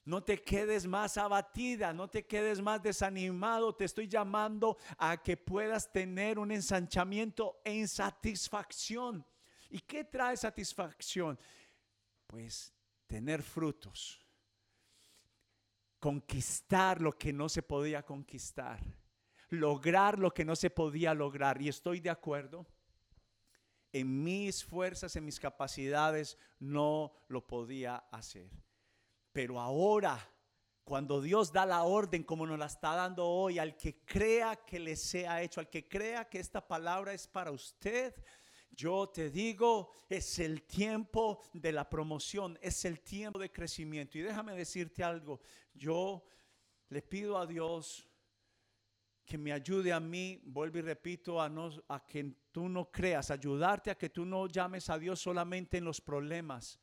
No 0.05 0.23
te 0.23 0.41
quedes 0.41 0.87
más 0.87 1.17
abatida, 1.17 1.91
no 1.91 2.07
te 2.07 2.25
quedes 2.25 2.61
más 2.61 2.81
desanimado. 2.81 3.75
Te 3.75 3.85
estoy 3.85 4.07
llamando 4.07 4.77
a 4.97 5.21
que 5.21 5.35
puedas 5.35 5.91
tener 5.91 6.39
un 6.39 6.51
ensanchamiento 6.51 7.59
en 7.65 7.87
satisfacción. 7.87 9.25
¿Y 9.69 9.79
qué 9.79 10.05
trae 10.05 10.37
satisfacción? 10.37 11.37
pues 12.27 12.73
tener 13.07 13.41
frutos, 13.41 14.19
conquistar 15.97 17.01
lo 17.01 17.17
que 17.17 17.33
no 17.33 17.49
se 17.49 17.63
podía 17.63 18.03
conquistar, 18.03 18.83
lograr 19.49 20.19
lo 20.19 20.33
que 20.33 20.45
no 20.45 20.55
se 20.55 20.69
podía 20.69 21.13
lograr. 21.13 21.61
Y 21.61 21.69
estoy 21.69 21.99
de 21.99 22.09
acuerdo, 22.09 22.65
en 23.91 24.23
mis 24.23 24.63
fuerzas, 24.63 25.15
en 25.15 25.25
mis 25.25 25.39
capacidades, 25.39 26.37
no 26.59 27.13
lo 27.27 27.45
podía 27.45 27.97
hacer. 28.11 28.49
Pero 29.31 29.59
ahora, 29.59 30.19
cuando 30.83 31.21
Dios 31.21 31.51
da 31.51 31.65
la 31.65 31.83
orden 31.83 32.23
como 32.23 32.45
nos 32.45 32.59
la 32.59 32.67
está 32.67 32.95
dando 32.95 33.25
hoy, 33.25 33.59
al 33.59 33.75
que 33.77 34.03
crea 34.03 34.55
que 34.55 34.79
le 34.79 34.95
sea 34.95 35.41
hecho, 35.41 35.59
al 35.59 35.69
que 35.69 35.87
crea 35.87 36.29
que 36.29 36.39
esta 36.39 36.65
palabra 36.65 37.13
es 37.13 37.27
para 37.27 37.51
usted, 37.51 38.15
yo 38.71 39.09
te 39.09 39.29
digo, 39.29 39.91
es 40.07 40.39
el 40.39 40.63
tiempo 40.63 41.41
de 41.53 41.71
la 41.71 41.89
promoción, 41.89 42.59
es 42.61 42.85
el 42.85 43.01
tiempo 43.01 43.39
de 43.39 43.51
crecimiento. 43.51 44.17
Y 44.17 44.21
déjame 44.21 44.55
decirte 44.55 45.03
algo, 45.03 45.41
yo 45.73 46.23
le 46.89 47.01
pido 47.01 47.37
a 47.37 47.47
Dios 47.47 48.07
que 49.27 49.37
me 49.37 49.51
ayude 49.51 49.91
a 49.91 49.99
mí, 49.99 50.41
vuelvo 50.45 50.77
y 50.77 50.81
repito, 50.81 51.41
a, 51.41 51.49
no, 51.49 51.69
a 51.89 52.05
que 52.05 52.33
tú 52.53 52.69
no 52.69 52.89
creas, 52.89 53.29
ayudarte 53.29 53.91
a 53.91 53.97
que 53.97 54.09
tú 54.09 54.25
no 54.25 54.47
llames 54.47 54.89
a 54.89 54.97
Dios 54.97 55.19
solamente 55.19 55.77
en 55.77 55.83
los 55.83 55.99
problemas. 55.99 56.79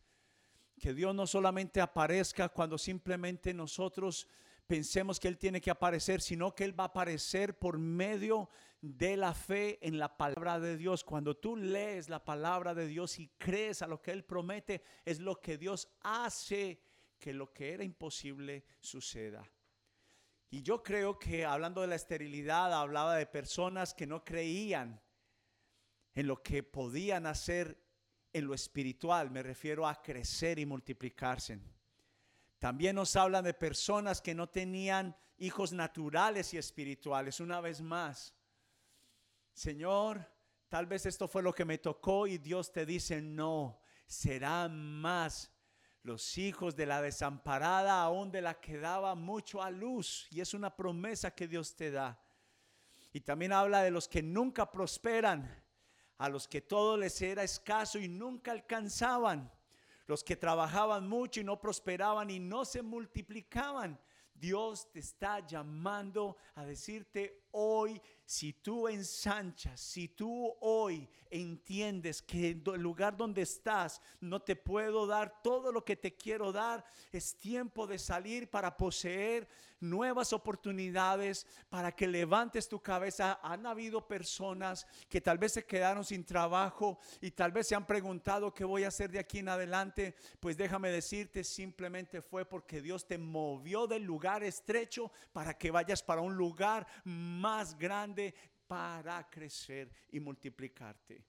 Que 0.78 0.92
Dios 0.92 1.14
no 1.14 1.26
solamente 1.26 1.80
aparezca 1.80 2.50
cuando 2.50 2.76
simplemente 2.76 3.54
nosotros 3.54 4.28
pensemos 4.66 5.18
que 5.18 5.28
Él 5.28 5.38
tiene 5.38 5.58
que 5.58 5.70
aparecer, 5.70 6.20
sino 6.20 6.54
que 6.54 6.64
Él 6.64 6.78
va 6.78 6.84
a 6.84 6.88
aparecer 6.88 7.58
por 7.58 7.78
medio 7.78 8.50
de 8.82 9.16
la 9.16 9.32
fe 9.32 9.78
en 9.80 9.98
la 9.98 10.14
palabra 10.14 10.60
de 10.60 10.76
Dios. 10.76 11.02
Cuando 11.02 11.34
tú 11.38 11.56
lees 11.56 12.10
la 12.10 12.22
palabra 12.22 12.74
de 12.74 12.86
Dios 12.86 13.18
y 13.18 13.28
crees 13.38 13.80
a 13.80 13.86
lo 13.86 14.02
que 14.02 14.10
Él 14.10 14.22
promete, 14.22 14.82
es 15.06 15.18
lo 15.18 15.40
que 15.40 15.56
Dios 15.56 15.88
hace 16.02 16.78
que 17.18 17.32
lo 17.32 17.54
que 17.54 17.72
era 17.72 17.84
imposible 17.84 18.64
suceda. 18.80 19.50
Y 20.54 20.62
yo 20.62 20.84
creo 20.84 21.18
que 21.18 21.44
hablando 21.44 21.80
de 21.80 21.88
la 21.88 21.96
esterilidad, 21.96 22.72
hablaba 22.72 23.16
de 23.16 23.26
personas 23.26 23.92
que 23.92 24.06
no 24.06 24.24
creían 24.24 25.02
en 26.14 26.28
lo 26.28 26.44
que 26.44 26.62
podían 26.62 27.26
hacer 27.26 27.76
en 28.32 28.46
lo 28.46 28.54
espiritual. 28.54 29.32
Me 29.32 29.42
refiero 29.42 29.84
a 29.84 30.00
crecer 30.00 30.60
y 30.60 30.64
multiplicarse. 30.64 31.58
También 32.60 32.94
nos 32.94 33.16
hablan 33.16 33.42
de 33.42 33.52
personas 33.52 34.22
que 34.22 34.32
no 34.32 34.48
tenían 34.48 35.16
hijos 35.38 35.72
naturales 35.72 36.54
y 36.54 36.58
espirituales. 36.58 37.40
Una 37.40 37.60
vez 37.60 37.80
más, 37.80 38.32
Señor, 39.54 40.24
tal 40.68 40.86
vez 40.86 41.04
esto 41.04 41.26
fue 41.26 41.42
lo 41.42 41.52
que 41.52 41.64
me 41.64 41.78
tocó 41.78 42.28
y 42.28 42.38
Dios 42.38 42.70
te 42.70 42.86
dice, 42.86 43.20
no, 43.20 43.80
serán 44.06 45.00
más 45.00 45.50
los 46.04 46.38
hijos 46.38 46.76
de 46.76 46.86
la 46.86 47.02
desamparada, 47.02 48.00
aún 48.00 48.30
de 48.30 48.42
la 48.42 48.60
que 48.60 48.78
daba 48.78 49.16
mucho 49.16 49.62
a 49.62 49.70
luz. 49.70 50.28
Y 50.30 50.40
es 50.40 50.54
una 50.54 50.76
promesa 50.76 51.34
que 51.34 51.48
Dios 51.48 51.74
te 51.74 51.90
da. 51.90 52.22
Y 53.12 53.20
también 53.20 53.52
habla 53.52 53.82
de 53.82 53.90
los 53.90 54.06
que 54.06 54.22
nunca 54.22 54.70
prosperan, 54.70 55.62
a 56.18 56.28
los 56.28 56.46
que 56.46 56.60
todo 56.60 56.96
les 56.96 57.20
era 57.20 57.42
escaso 57.42 57.98
y 57.98 58.08
nunca 58.08 58.52
alcanzaban 58.52 59.50
los 60.06 60.22
que 60.22 60.36
trabajaban 60.36 61.08
mucho 61.08 61.40
y 61.40 61.44
no 61.44 61.58
prosperaban 61.58 62.30
y 62.30 62.38
no 62.38 62.64
se 62.64 62.82
multiplicaban. 62.82 63.98
Dios 64.34 64.90
te 64.90 64.98
está 64.98 65.46
llamando 65.46 66.36
a 66.54 66.64
decirte 66.64 67.43
hoy 67.54 68.00
si 68.26 68.52
tú 68.52 68.88
ensanchas, 68.88 69.80
si 69.80 70.08
tú 70.08 70.54
hoy 70.60 71.08
entiendes 71.30 72.22
que 72.22 72.50
el 72.50 72.80
lugar 72.80 73.16
donde 73.16 73.42
estás 73.42 74.00
no 74.20 74.40
te 74.40 74.56
puedo 74.56 75.06
dar 75.06 75.42
todo 75.42 75.72
lo 75.72 75.84
que 75.84 75.96
te 75.96 76.16
quiero 76.16 76.52
dar, 76.52 76.84
es 77.12 77.36
tiempo 77.36 77.86
de 77.86 77.98
salir 77.98 78.50
para 78.50 78.76
poseer 78.76 79.48
nuevas 79.80 80.32
oportunidades, 80.32 81.46
para 81.68 81.92
que 81.92 82.08
levantes 82.08 82.68
tu 82.68 82.80
cabeza. 82.80 83.38
Han 83.42 83.66
habido 83.66 84.06
personas 84.06 84.86
que 85.08 85.20
tal 85.20 85.38
vez 85.38 85.52
se 85.52 85.66
quedaron 85.66 86.04
sin 86.04 86.24
trabajo 86.24 86.98
y 87.20 87.30
tal 87.30 87.52
vez 87.52 87.68
se 87.68 87.74
han 87.74 87.86
preguntado 87.86 88.54
qué 88.54 88.64
voy 88.64 88.84
a 88.84 88.88
hacer 88.88 89.10
de 89.10 89.18
aquí 89.18 89.40
en 89.40 89.48
adelante. 89.48 90.16
Pues 90.40 90.56
déjame 90.56 90.90
decirte, 90.90 91.44
simplemente 91.44 92.22
fue 92.22 92.44
porque 92.44 92.80
Dios 92.80 93.06
te 93.06 93.18
movió 93.18 93.86
del 93.86 94.04
lugar 94.04 94.42
estrecho 94.42 95.12
para 95.32 95.54
que 95.58 95.70
vayas 95.70 96.02
para 96.02 96.22
un 96.22 96.34
lugar 96.34 96.86
más 97.44 97.76
grande 97.76 98.34
para 98.66 99.28
crecer 99.28 99.90
y 100.10 100.18
multiplicarte. 100.18 101.22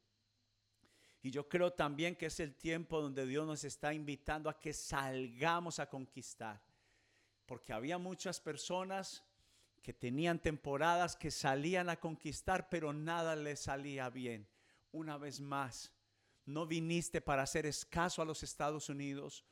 Y 1.22 1.30
yo 1.30 1.50
creo 1.50 1.74
también 1.74 2.16
que 2.16 2.28
es 2.28 2.40
el 2.40 2.56
tiempo 2.56 3.02
donde 3.02 3.26
Dios 3.26 3.46
nos 3.46 3.66
está 3.66 3.94
invitando 3.94 4.50
a 4.50 4.58
que 4.58 4.72
salgamos 4.72 5.78
a 5.80 5.90
conquistar. 5.90 6.62
Porque 7.46 7.74
había 7.74 7.98
muchas 7.98 8.40
personas 8.40 9.26
que 9.84 9.92
tenían 9.92 10.40
temporadas 10.40 11.18
que 11.18 11.32
salían 11.32 11.90
a 11.90 12.00
conquistar, 12.00 12.70
pero 12.70 12.94
nada 12.94 13.36
les 13.36 13.60
salía 13.60 14.10
bien. 14.10 14.48
Una 14.94 15.18
vez 15.18 15.42
más, 15.42 15.92
no 16.46 16.66
viniste 16.66 17.20
para 17.20 17.44
hacer 17.44 17.66
escaso 17.66 18.22
a 18.22 18.26
los 18.26 18.42
Estados 18.42 18.88
Unidos, 18.88 19.44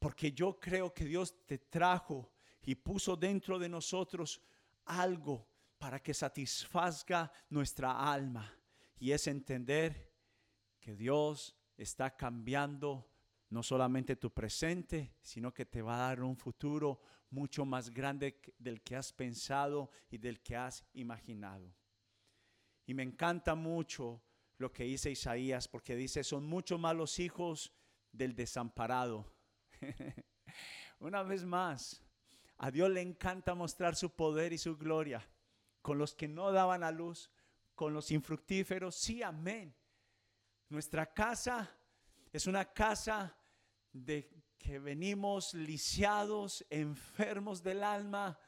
porque 0.00 0.32
yo 0.32 0.58
creo 0.58 0.92
que 0.92 1.04
Dios 1.04 1.46
te 1.46 1.58
trajo 1.58 2.32
y 2.62 2.74
puso 2.74 3.16
dentro 3.16 3.56
de 3.58 3.68
nosotros 3.68 4.40
algo 4.84 5.49
para 5.80 5.98
que 5.98 6.12
satisfazga 6.12 7.32
nuestra 7.48 8.12
alma. 8.12 8.54
Y 8.98 9.12
es 9.12 9.26
entender 9.26 10.12
que 10.78 10.94
Dios 10.94 11.56
está 11.74 12.14
cambiando 12.14 13.10
no 13.48 13.62
solamente 13.62 14.14
tu 14.14 14.30
presente, 14.30 15.16
sino 15.22 15.54
que 15.54 15.64
te 15.64 15.80
va 15.80 15.94
a 15.94 16.08
dar 16.08 16.22
un 16.22 16.36
futuro 16.36 17.00
mucho 17.30 17.64
más 17.64 17.88
grande 17.88 18.42
del 18.58 18.82
que 18.82 18.94
has 18.94 19.10
pensado 19.10 19.90
y 20.10 20.18
del 20.18 20.42
que 20.42 20.54
has 20.54 20.84
imaginado. 20.92 21.74
Y 22.84 22.92
me 22.92 23.02
encanta 23.02 23.54
mucho 23.54 24.22
lo 24.58 24.70
que 24.70 24.84
dice 24.84 25.10
Isaías, 25.10 25.66
porque 25.66 25.96
dice, 25.96 26.22
son 26.22 26.44
mucho 26.44 26.76
más 26.76 26.94
los 26.94 27.18
hijos 27.18 27.72
del 28.12 28.34
desamparado. 28.34 29.32
Una 30.98 31.22
vez 31.22 31.42
más, 31.42 32.02
a 32.58 32.70
Dios 32.70 32.90
le 32.90 33.00
encanta 33.00 33.54
mostrar 33.54 33.96
su 33.96 34.10
poder 34.10 34.52
y 34.52 34.58
su 34.58 34.76
gloria 34.76 35.26
con 35.82 35.98
los 35.98 36.14
que 36.14 36.28
no 36.28 36.52
daban 36.52 36.82
a 36.82 36.90
luz, 36.90 37.30
con 37.74 37.94
los 37.94 38.10
infructíferos. 38.10 38.94
Sí, 38.94 39.22
amén. 39.22 39.74
Nuestra 40.68 41.12
casa 41.12 41.70
es 42.32 42.46
una 42.46 42.72
casa 42.72 43.36
de 43.92 44.30
que 44.58 44.78
venimos 44.78 45.54
lisiados, 45.54 46.64
enfermos 46.70 47.62
del 47.62 47.82
alma. 47.82 48.38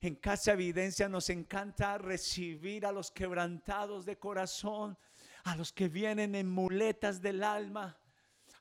En 0.00 0.16
Casa 0.16 0.52
Evidencia 0.52 1.08
nos 1.08 1.30
encanta 1.30 1.96
recibir 1.98 2.84
a 2.84 2.92
los 2.92 3.10
quebrantados 3.10 4.04
de 4.04 4.18
corazón, 4.18 4.98
a 5.44 5.56
los 5.56 5.72
que 5.72 5.88
vienen 5.88 6.34
en 6.34 6.50
muletas 6.50 7.22
del 7.22 7.42
alma, 7.42 7.98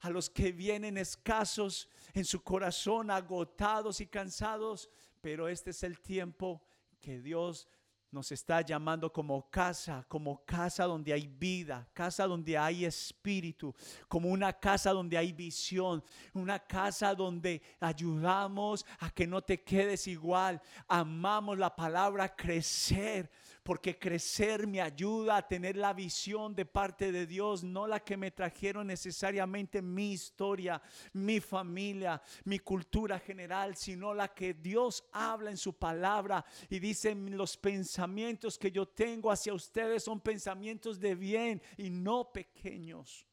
a 0.02 0.10
los 0.10 0.30
que 0.30 0.52
vienen 0.52 0.98
escasos 0.98 1.90
en 2.14 2.24
su 2.24 2.44
corazón, 2.44 3.10
agotados 3.10 4.00
y 4.00 4.08
cansados. 4.08 4.90
Pero 5.20 5.48
este 5.48 5.72
es 5.72 5.84
el 5.84 6.00
tiempo 6.00 6.64
que 7.02 7.20
Dios 7.20 7.68
nos 8.16 8.32
está 8.32 8.62
llamando 8.62 9.12
como 9.12 9.50
casa, 9.50 10.06
como 10.08 10.42
casa 10.46 10.86
donde 10.86 11.12
hay 11.12 11.28
vida, 11.28 11.86
casa 11.92 12.26
donde 12.26 12.58
hay 12.58 12.86
espíritu, 12.86 13.76
como 14.08 14.30
una 14.30 14.54
casa 14.54 14.92
donde 14.92 15.18
hay 15.18 15.34
visión, 15.34 16.02
una 16.34 16.58
casa 16.58 17.14
donde 17.14 17.62
ayudamos 17.78 18.86
a 19.00 19.10
que 19.10 19.28
no 19.28 19.42
te 19.42 19.62
quedes 19.62 20.08
igual, 20.08 20.62
amamos 20.88 21.58
la 21.58 21.76
palabra 21.76 22.34
crecer, 22.34 23.30
porque 23.66 23.98
crecer 23.98 24.68
me 24.68 24.80
ayuda 24.80 25.38
a 25.38 25.48
tener 25.48 25.76
la 25.76 25.92
visión 25.92 26.54
de 26.54 26.66
parte 26.66 27.12
de 27.12 27.26
Dios, 27.26 27.64
no 27.64 27.88
la 27.88 28.00
que 28.00 28.16
me 28.16 28.30
trajeron 28.30 28.86
necesariamente 28.86 29.82
mi 29.82 30.12
historia, 30.12 30.80
mi 31.14 31.40
familia, 31.40 32.22
mi 32.44 32.60
cultura 32.60 33.18
general, 33.18 33.76
sino 33.76 34.14
la 34.14 34.32
que 34.36 34.54
Dios 34.54 35.04
habla 35.12 35.50
en 35.50 35.58
su 35.58 35.74
palabra 35.74 36.46
y 36.70 36.78
dice 36.78 37.16
los 37.16 37.58
pensamientos 37.58 38.60
que 38.60 38.72
yo 38.72 38.88
tengo 38.88 39.32
hacia 39.32 39.52
ustedes 39.52 40.04
son 40.04 40.22
pensamientos 40.22 41.00
de 41.00 41.16
bien 41.16 41.60
y 41.76 41.90
no 41.90 42.32
pequeños. 42.32 43.26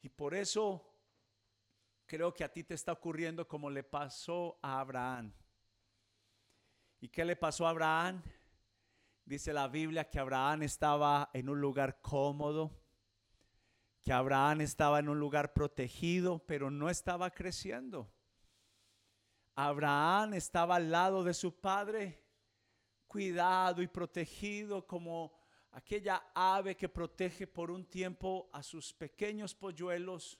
Y 0.00 0.08
por 0.08 0.34
eso 0.34 0.90
creo 2.06 2.32
que 2.32 2.44
a 2.44 2.50
ti 2.50 2.64
te 2.64 2.72
está 2.72 2.92
ocurriendo 2.92 3.46
como 3.46 3.68
le 3.68 3.82
pasó 3.82 4.58
a 4.62 4.80
Abraham. 4.80 5.34
¿Y 6.98 7.08
qué 7.08 7.26
le 7.26 7.36
pasó 7.36 7.66
a 7.66 7.70
Abraham? 7.70 8.22
Dice 9.24 9.52
la 9.52 9.68
Biblia 9.68 10.08
que 10.10 10.18
Abraham 10.18 10.62
estaba 10.62 11.30
en 11.32 11.48
un 11.48 11.60
lugar 11.60 12.00
cómodo, 12.02 12.82
que 14.02 14.12
Abraham 14.12 14.62
estaba 14.62 14.98
en 14.98 15.08
un 15.08 15.20
lugar 15.20 15.52
protegido, 15.52 16.40
pero 16.40 16.70
no 16.70 16.90
estaba 16.90 17.30
creciendo. 17.30 18.12
Abraham 19.54 20.34
estaba 20.34 20.76
al 20.76 20.90
lado 20.90 21.22
de 21.22 21.34
su 21.34 21.60
padre, 21.60 22.20
cuidado 23.06 23.80
y 23.82 23.86
protegido 23.86 24.86
como 24.86 25.32
aquella 25.70 26.30
ave 26.34 26.76
que 26.76 26.88
protege 26.88 27.46
por 27.46 27.70
un 27.70 27.84
tiempo 27.84 28.50
a 28.52 28.62
sus 28.62 28.92
pequeños 28.92 29.54
polluelos. 29.54 30.38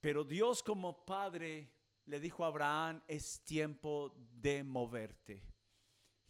Pero 0.00 0.24
Dios 0.24 0.62
como 0.62 1.04
padre 1.04 1.72
le 2.06 2.20
dijo 2.20 2.44
a 2.44 2.48
Abraham, 2.48 3.02
es 3.08 3.42
tiempo 3.44 4.14
de 4.16 4.62
moverte. 4.62 5.49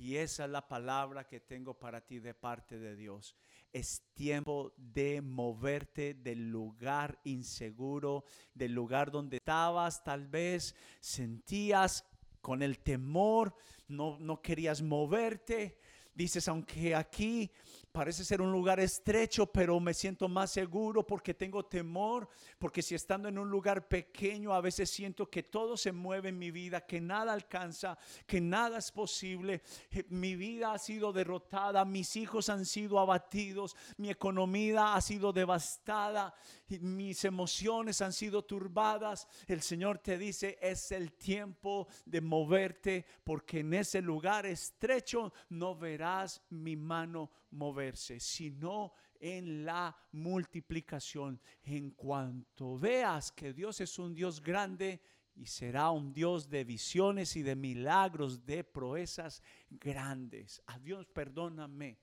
Y 0.00 0.16
esa 0.16 0.46
es 0.46 0.50
la 0.50 0.66
palabra 0.66 1.26
que 1.26 1.40
tengo 1.40 1.78
para 1.78 2.00
ti 2.00 2.20
de 2.20 2.32
parte 2.32 2.78
de 2.78 2.96
Dios. 2.96 3.36
Es 3.70 4.00
tiempo 4.14 4.72
de 4.78 5.20
moverte 5.20 6.14
del 6.14 6.50
lugar 6.50 7.20
inseguro, 7.24 8.24
del 8.54 8.72
lugar 8.72 9.10
donde 9.10 9.36
estabas, 9.36 10.02
tal 10.02 10.26
vez 10.26 10.74
sentías 11.00 12.02
con 12.40 12.62
el 12.62 12.78
temor, 12.78 13.54
no, 13.88 14.18
no 14.18 14.40
querías 14.40 14.80
moverte. 14.80 15.78
Dices, 16.20 16.48
aunque 16.48 16.94
aquí 16.94 17.50
Parece 17.92 18.24
ser 18.24 18.40
un 18.40 18.52
lugar 18.52 18.78
estrecho, 18.78 19.46
pero 19.46 19.80
me 19.80 19.94
siento 19.94 20.28
más 20.28 20.52
seguro 20.52 21.04
porque 21.04 21.34
tengo 21.34 21.64
temor, 21.64 22.28
porque 22.56 22.82
si 22.82 22.94
estando 22.94 23.28
en 23.28 23.36
un 23.36 23.50
lugar 23.50 23.88
pequeño 23.88 24.54
a 24.54 24.60
veces 24.60 24.88
siento 24.88 25.28
que 25.28 25.42
todo 25.42 25.76
se 25.76 25.90
mueve 25.90 26.28
en 26.28 26.38
mi 26.38 26.52
vida, 26.52 26.86
que 26.86 27.00
nada 27.00 27.32
alcanza, 27.32 27.98
que 28.28 28.40
nada 28.40 28.78
es 28.78 28.92
posible. 28.92 29.62
Mi 30.08 30.36
vida 30.36 30.72
ha 30.72 30.78
sido 30.78 31.12
derrotada, 31.12 31.84
mis 31.84 32.14
hijos 32.14 32.48
han 32.48 32.64
sido 32.64 33.00
abatidos, 33.00 33.74
mi 33.96 34.08
economía 34.08 34.94
ha 34.94 35.00
sido 35.00 35.32
devastada, 35.32 36.32
mis 36.68 37.24
emociones 37.24 38.00
han 38.02 38.12
sido 38.12 38.44
turbadas. 38.44 39.26
El 39.48 39.62
Señor 39.62 39.98
te 39.98 40.16
dice, 40.16 40.58
es 40.62 40.92
el 40.92 41.14
tiempo 41.14 41.88
de 42.06 42.20
moverte 42.20 43.04
porque 43.24 43.60
en 43.60 43.74
ese 43.74 44.00
lugar 44.00 44.46
estrecho 44.46 45.32
no 45.48 45.74
verás 45.74 46.09
mi 46.50 46.76
mano 46.76 47.30
moverse, 47.50 48.20
sino 48.20 48.92
en 49.18 49.64
la 49.64 49.96
multiplicación. 50.12 51.40
En 51.62 51.90
cuanto 51.90 52.78
veas 52.78 53.32
que 53.32 53.52
Dios 53.52 53.80
es 53.80 53.98
un 53.98 54.14
Dios 54.14 54.40
grande 54.42 55.00
y 55.34 55.46
será 55.46 55.90
un 55.90 56.12
Dios 56.12 56.48
de 56.48 56.64
visiones 56.64 57.36
y 57.36 57.42
de 57.42 57.56
milagros, 57.56 58.44
de 58.44 58.64
proezas 58.64 59.42
grandes. 59.68 60.62
A 60.66 60.78
Dios, 60.78 61.06
perdóname. 61.06 61.98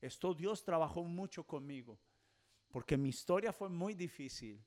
Esto 0.00 0.34
Dios 0.34 0.62
trabajó 0.62 1.02
mucho 1.02 1.44
conmigo, 1.44 1.98
porque 2.68 2.96
mi 2.96 3.08
historia 3.08 3.52
fue 3.52 3.68
muy 3.68 3.94
difícil. 3.94 4.64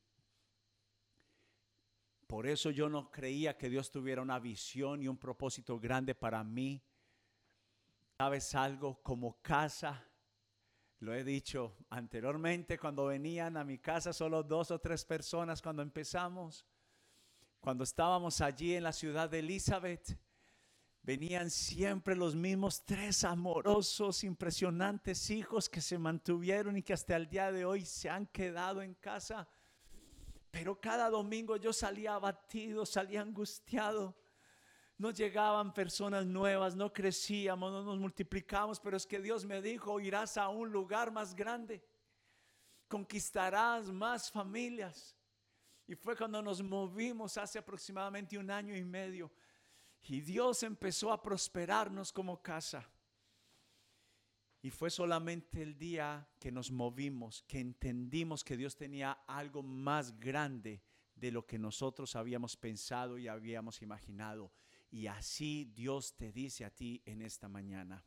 Por 2.28 2.48
eso 2.48 2.70
yo 2.70 2.90
no 2.90 3.12
creía 3.12 3.58
que 3.58 3.70
Dios 3.70 3.92
tuviera 3.92 4.22
una 4.22 4.40
visión 4.40 5.02
y 5.02 5.08
un 5.08 5.18
propósito 5.18 5.80
grande 5.80 6.16
para 6.16 6.44
mí. 6.44 6.82
¿Sabes 8.22 8.54
algo? 8.54 9.02
Como 9.02 9.42
casa 9.42 10.08
lo 11.00 11.12
he 11.16 11.24
dicho 11.24 11.78
anteriormente, 11.90 12.78
cuando 12.78 13.06
venían 13.06 13.58
a 13.58 13.64
mi 13.64 13.80
casa 13.80 14.14
solo 14.14 14.44
dos 14.44 14.70
o 14.70 14.78
tres 14.78 15.04
personas 15.06 15.60
cuando 15.60 15.82
empezamos, 15.82 16.64
cuando 17.60 17.84
estábamos 17.84 18.40
allí 18.40 18.76
en 18.76 18.84
la 18.84 18.94
ciudad 18.94 19.28
de 19.28 19.40
Elizabeth, 19.40 20.20
venían 21.02 21.50
siempre 21.50 22.16
los 22.16 22.36
mismos 22.36 22.86
tres 22.86 23.24
amorosos, 23.24 24.24
impresionantes 24.24 25.32
hijos 25.32 25.68
que 25.68 25.82
se 25.82 25.98
mantuvieron 25.98 26.78
y 26.78 26.84
que 26.84 26.94
hasta 26.94 27.16
el 27.16 27.28
día 27.28 27.52
de 27.52 27.66
hoy 27.66 27.86
se 27.86 28.08
han 28.08 28.28
quedado 28.28 28.84
en 28.84 28.94
casa. 28.94 29.50
Pero 30.52 30.80
cada 30.80 31.10
domingo 31.10 31.58
yo 31.58 31.74
salía 31.74 32.14
abatido, 32.14 32.86
salía 32.86 33.22
angustiado 33.22 34.21
no 35.02 35.10
llegaban 35.10 35.74
personas 35.74 36.28
nuevas, 36.28 36.76
no 36.76 36.94
crecíamos, 36.94 37.72
no 37.72 37.84
nos 37.84 37.98
multiplicamos, 37.98 38.80
pero 38.80 38.96
es 38.96 39.08
que 39.08 39.20
Dios 39.20 39.46
me 39.46 39.60
dijo, 39.60 40.00
irás 40.00 40.38
a 40.38 40.48
un 40.50 40.72
lugar 40.72 41.12
más 41.12 41.36
grande, 41.36 41.84
conquistarás 42.88 43.90
más 43.90 44.30
familias. 44.30 45.18
Y 45.88 45.96
fue 45.96 46.16
cuando 46.16 46.40
nos 46.44 46.62
movimos 46.62 47.36
hace 47.38 47.58
aproximadamente 47.58 48.38
un 48.38 48.52
año 48.52 48.78
y 48.78 48.84
medio. 48.84 49.32
Y 50.04 50.22
Dios 50.22 50.62
empezó 50.62 51.12
a 51.12 51.20
prosperarnos 51.20 52.12
como 52.12 52.40
casa. 52.40 52.88
Y 54.62 54.70
fue 54.70 54.92
solamente 54.92 55.64
el 55.64 55.80
día 55.80 56.30
que 56.38 56.52
nos 56.52 56.70
movimos, 56.70 57.42
que 57.48 57.60
entendimos 57.60 58.44
que 58.44 58.56
Dios 58.56 58.76
tenía 58.76 59.14
algo 59.26 59.64
más 59.64 60.20
grande 60.20 60.84
de 61.16 61.32
lo 61.32 61.48
que 61.48 61.58
nosotros 61.58 62.16
habíamos 62.16 62.56
pensado 62.56 63.18
y 63.18 63.28
habíamos 63.28 63.82
imaginado. 63.82 64.52
Y 64.92 65.08
así 65.08 65.72
Dios 65.74 66.16
te 66.18 66.32
dice 66.32 66.66
a 66.66 66.70
ti 66.70 67.02
en 67.06 67.22
esta 67.22 67.48
mañana. 67.48 68.06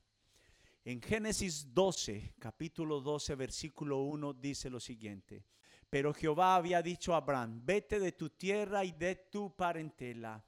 En 0.85 1.01
Génesis 1.01 1.73
12, 1.73 2.35
capítulo 2.39 3.01
12, 3.01 3.35
versículo 3.37 4.03
1 4.03 4.35
dice 4.35 4.69
lo 4.69 4.79
siguiente. 4.79 5.47
Pero 5.89 6.13
Jehová 6.13 6.57
había 6.57 6.83
dicho 6.83 7.15
a 7.15 7.19
Abraham, 7.19 7.63
vete 7.65 7.99
de 7.99 8.13
tu 8.13 8.29
tierra 8.29 8.85
y 8.85 8.93
de 8.93 9.15
tu 9.15 9.57
parentela 9.57 10.45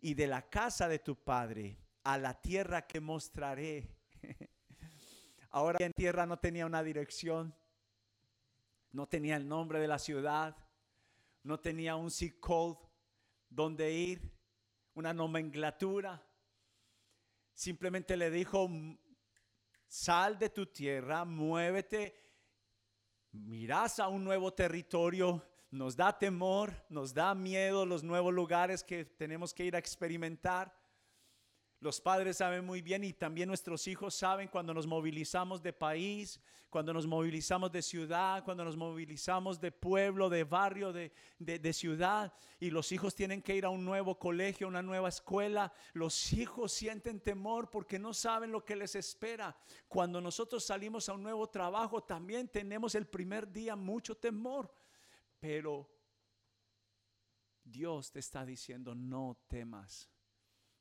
y 0.00 0.12
de 0.12 0.26
la 0.26 0.48
casa 0.48 0.88
de 0.88 0.98
tu 0.98 1.16
padre 1.16 1.78
a 2.04 2.18
la 2.18 2.38
tierra 2.38 2.86
que 2.86 3.00
mostraré. 3.00 3.96
Ahora 5.50 5.78
en 5.84 5.92
tierra 5.92 6.26
no 6.26 6.38
tenía 6.38 6.66
una 6.66 6.82
dirección, 6.82 7.54
no 8.92 9.08
tenía 9.08 9.36
el 9.36 9.48
nombre 9.48 9.80
de 9.80 9.88
la 9.88 9.98
ciudad, 9.98 10.54
no 11.42 11.58
tenía 11.60 11.96
un 11.96 12.10
zip 12.10 12.40
code 12.40 12.78
donde 13.48 13.92
ir, 13.92 14.36
una 14.96 15.12
nomenclatura. 15.12 16.20
Simplemente 17.52 18.16
le 18.16 18.30
dijo, 18.30 18.68
sal 19.86 20.38
de 20.38 20.50
tu 20.50 20.66
tierra, 20.66 21.24
muévete, 21.24 22.14
mirás 23.30 24.00
a 24.00 24.08
un 24.08 24.24
nuevo 24.24 24.52
territorio, 24.52 25.42
nos 25.70 25.96
da 25.96 26.18
temor, 26.18 26.72
nos 26.88 27.12
da 27.12 27.34
miedo 27.34 27.84
los 27.84 28.02
nuevos 28.02 28.32
lugares 28.32 28.82
que 28.82 29.04
tenemos 29.04 29.52
que 29.52 29.66
ir 29.66 29.76
a 29.76 29.78
experimentar. 29.78 30.74
Los 31.78 32.00
padres 32.00 32.38
saben 32.38 32.64
muy 32.64 32.80
bien 32.80 33.04
y 33.04 33.12
también 33.12 33.48
nuestros 33.48 33.86
hijos 33.86 34.14
saben 34.14 34.48
cuando 34.48 34.72
nos 34.72 34.86
movilizamos 34.86 35.62
de 35.62 35.74
país, 35.74 36.40
cuando 36.70 36.94
nos 36.94 37.06
movilizamos 37.06 37.70
de 37.70 37.82
ciudad, 37.82 38.42
cuando 38.44 38.64
nos 38.64 38.78
movilizamos 38.78 39.60
de 39.60 39.70
pueblo, 39.72 40.30
de 40.30 40.44
barrio, 40.44 40.90
de, 40.90 41.12
de, 41.38 41.72
ciudad, 41.74 42.32
y 42.58 42.70
los 42.70 42.92
hijos 42.92 43.14
tienen 43.14 43.42
que 43.42 43.54
ir 43.54 43.66
a 43.66 43.68
un 43.68 43.84
nuevo 43.84 44.18
colegio, 44.18 44.68
una 44.68 44.80
nueva 44.80 45.10
escuela. 45.10 45.70
Los 45.92 46.32
hijos 46.32 46.72
sienten 46.72 47.20
temor 47.20 47.68
porque 47.68 47.98
no 47.98 48.14
saben 48.14 48.52
lo 48.52 48.64
que 48.64 48.74
les 48.74 48.94
espera. 48.94 49.54
Cuando 49.86 50.18
nosotros 50.18 50.64
salimos 50.64 51.10
a 51.10 51.12
un 51.12 51.22
nuevo 51.22 51.46
trabajo, 51.50 52.02
también 52.02 52.48
tenemos 52.48 52.94
el 52.94 53.06
primer 53.06 53.52
día 53.52 53.76
mucho 53.76 54.16
temor, 54.16 54.72
pero 55.38 55.90
Dios 57.62 58.10
te 58.12 58.20
está 58.20 58.46
diciendo, 58.46 58.94
no 58.94 59.36
temas 59.46 60.08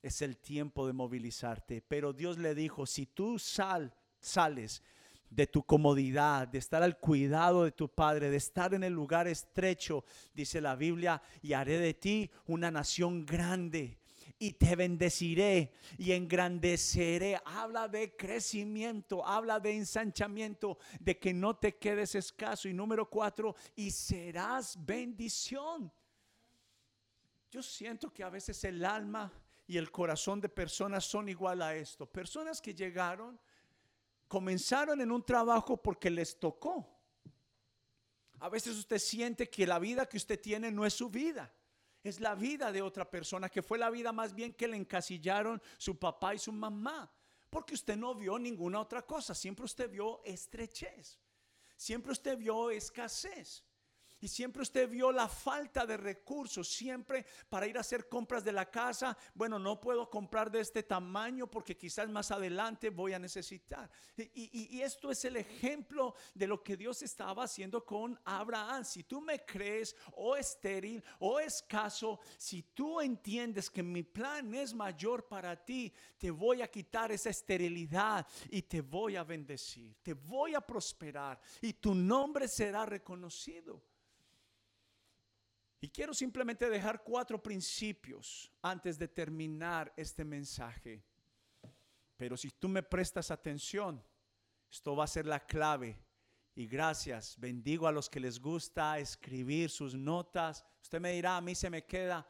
es 0.07 0.21
el 0.21 0.37
tiempo 0.37 0.87
de 0.87 0.93
movilizarte. 0.93 1.81
Pero 1.81 2.13
Dios 2.13 2.37
le 2.37 2.55
dijo, 2.55 2.85
si 2.85 3.05
tú 3.05 3.39
sal, 3.39 3.93
sales 4.19 4.83
de 5.29 5.47
tu 5.47 5.63
comodidad, 5.63 6.47
de 6.47 6.59
estar 6.59 6.83
al 6.83 6.97
cuidado 6.99 7.63
de 7.63 7.71
tu 7.71 7.89
Padre, 7.89 8.29
de 8.29 8.37
estar 8.37 8.73
en 8.73 8.83
el 8.83 8.93
lugar 8.93 9.27
estrecho, 9.27 10.05
dice 10.33 10.61
la 10.61 10.75
Biblia, 10.75 11.21
y 11.41 11.53
haré 11.53 11.79
de 11.79 11.93
ti 11.93 12.29
una 12.45 12.71
nación 12.71 13.25
grande 13.25 13.97
y 14.37 14.53
te 14.53 14.75
bendeciré 14.75 15.73
y 15.97 16.11
engrandeceré. 16.11 17.39
Habla 17.45 17.87
de 17.87 18.15
crecimiento, 18.15 19.25
habla 19.25 19.59
de 19.59 19.75
ensanchamiento, 19.75 20.77
de 20.99 21.17
que 21.17 21.33
no 21.33 21.55
te 21.55 21.77
quedes 21.77 22.15
escaso. 22.15 22.67
Y 22.67 22.73
número 22.73 23.09
cuatro, 23.09 23.55
y 23.75 23.91
serás 23.91 24.77
bendición. 24.85 25.91
Yo 27.49 27.63
siento 27.63 28.11
que 28.11 28.23
a 28.23 28.29
veces 28.29 28.63
el 28.65 28.83
alma 28.83 29.31
y 29.67 29.77
el 29.77 29.91
corazón 29.91 30.41
de 30.41 30.49
personas 30.49 31.05
son 31.05 31.29
igual 31.29 31.61
a 31.61 31.75
esto. 31.75 32.05
Personas 32.05 32.61
que 32.61 32.73
llegaron, 32.73 33.39
comenzaron 34.27 35.01
en 35.01 35.11
un 35.11 35.23
trabajo 35.23 35.77
porque 35.77 36.09
les 36.09 36.39
tocó. 36.39 36.87
A 38.39 38.49
veces 38.49 38.77
usted 38.77 38.99
siente 38.99 39.49
que 39.49 39.65
la 39.65 39.79
vida 39.79 40.05
que 40.05 40.17
usted 40.17 40.39
tiene 40.39 40.71
no 40.71 40.85
es 40.85 40.93
su 40.93 41.09
vida 41.09 41.51
es 42.09 42.19
la 42.19 42.35
vida 42.35 42.71
de 42.71 42.83
otra 42.83 43.09
persona, 43.09 43.49
que 43.49 43.63
fue 43.63 43.79
la 43.79 43.89
vida 43.89 44.11
más 44.11 44.35
bien 44.35 44.53
que 44.53 44.67
le 44.67 44.77
encasillaron 44.77 45.59
su 45.77 45.97
papá 45.97 46.35
y 46.35 46.39
su 46.39 46.51
mamá. 46.51 47.11
Porque 47.49 47.73
usted 47.73 47.97
no 47.97 48.13
vio 48.13 48.37
ninguna 48.37 48.79
otra 48.79 49.01
cosa, 49.01 49.33
siempre 49.33 49.65
usted 49.65 49.89
vio 49.89 50.23
estrechez, 50.23 51.19
siempre 51.75 52.11
usted 52.11 52.37
vio 52.37 52.69
escasez. 52.69 53.64
Y 54.25 54.27
siempre 54.27 54.63
usted 54.63 54.89
vio 54.89 55.11
la 55.11 55.27
falta 55.27 55.85
de 55.85 55.97
recursos, 55.97 56.67
siempre 56.67 57.27
para 57.47 57.67
ir 57.67 57.77
a 57.77 57.81
hacer 57.81 58.09
compras 58.09 58.43
de 58.43 58.51
la 58.51 58.71
casa. 58.71 59.15
Bueno, 59.35 59.59
no 59.59 59.79
puedo 59.79 60.09
comprar 60.09 60.49
de 60.49 60.61
este 60.61 60.81
tamaño 60.81 61.45
porque 61.45 61.77
quizás 61.77 62.09
más 62.09 62.31
adelante 62.31 62.89
voy 62.89 63.13
a 63.13 63.19
necesitar. 63.19 63.87
Y, 64.33 64.81
esto 64.81 65.11
es 65.11 65.25
el 65.25 65.37
ejemplo 65.37 66.15
de 66.33 66.47
lo 66.47 66.63
que 66.63 66.75
Dios 66.75 67.03
estaba 67.03 67.43
haciendo 67.43 67.85
con 67.85 68.19
Abraham. 68.25 68.83
Si 68.83 69.03
tú 69.03 69.21
me 69.21 69.45
crees 69.45 69.95
o 70.13 70.35
estéril 70.35 71.03
o 71.19 71.39
escaso, 71.39 72.19
si 72.35 72.63
tú 72.63 73.01
entiendes 73.01 73.69
que 73.69 73.83
mi 73.83 74.01
plan 74.01 74.51
es 74.55 74.73
mayor 74.73 75.27
para 75.27 75.55
ti, 75.63 75.93
te 76.17 76.31
voy 76.31 76.63
a 76.63 76.71
quitar 76.71 77.11
esa 77.11 77.29
esterilidad 77.29 78.25
y 78.49 78.63
te 78.63 78.81
voy 78.81 79.17
a 79.17 79.23
bendecir, 79.23 79.95
te 80.01 80.13
voy 80.13 80.55
a 80.55 80.61
prosperar 80.61 81.39
y 81.61 81.73
tu 81.73 81.93
nombre 81.93 82.47
será 82.47 82.87
reconocido. 82.87 83.83
Y 85.85 85.89
quiero 85.89 86.15
simplemente 86.15 86.67
dejar 86.67 87.03
cuatro 87.03 87.43
principios 87.43 88.51
antes 88.63 88.97
de 88.97 89.07
terminar 89.07 89.93
este 89.95 90.25
mensaje. 90.25 91.03
Pero 92.17 92.35
si 92.35 92.49
tú 92.49 92.67
me 92.67 92.81
prestas 92.81 93.29
atención, 93.29 94.03
esto 94.67 94.95
va 94.95 95.03
a 95.03 95.07
ser 95.07 95.27
la 95.27 95.45
clave. 95.45 95.95
Y 96.55 96.65
gracias, 96.65 97.39
bendigo 97.39 97.85
a 97.85 97.91
los 97.91 98.09
que 98.09 98.19
les 98.19 98.39
gusta 98.39 98.97
escribir 98.97 99.69
sus 99.69 99.93
notas. 99.93 100.65
Usted 100.81 100.99
me 100.99 101.11
dirá, 101.11 101.37
a 101.37 101.41
mí 101.41 101.53
se 101.53 101.69
me 101.69 101.85
queda 101.85 102.27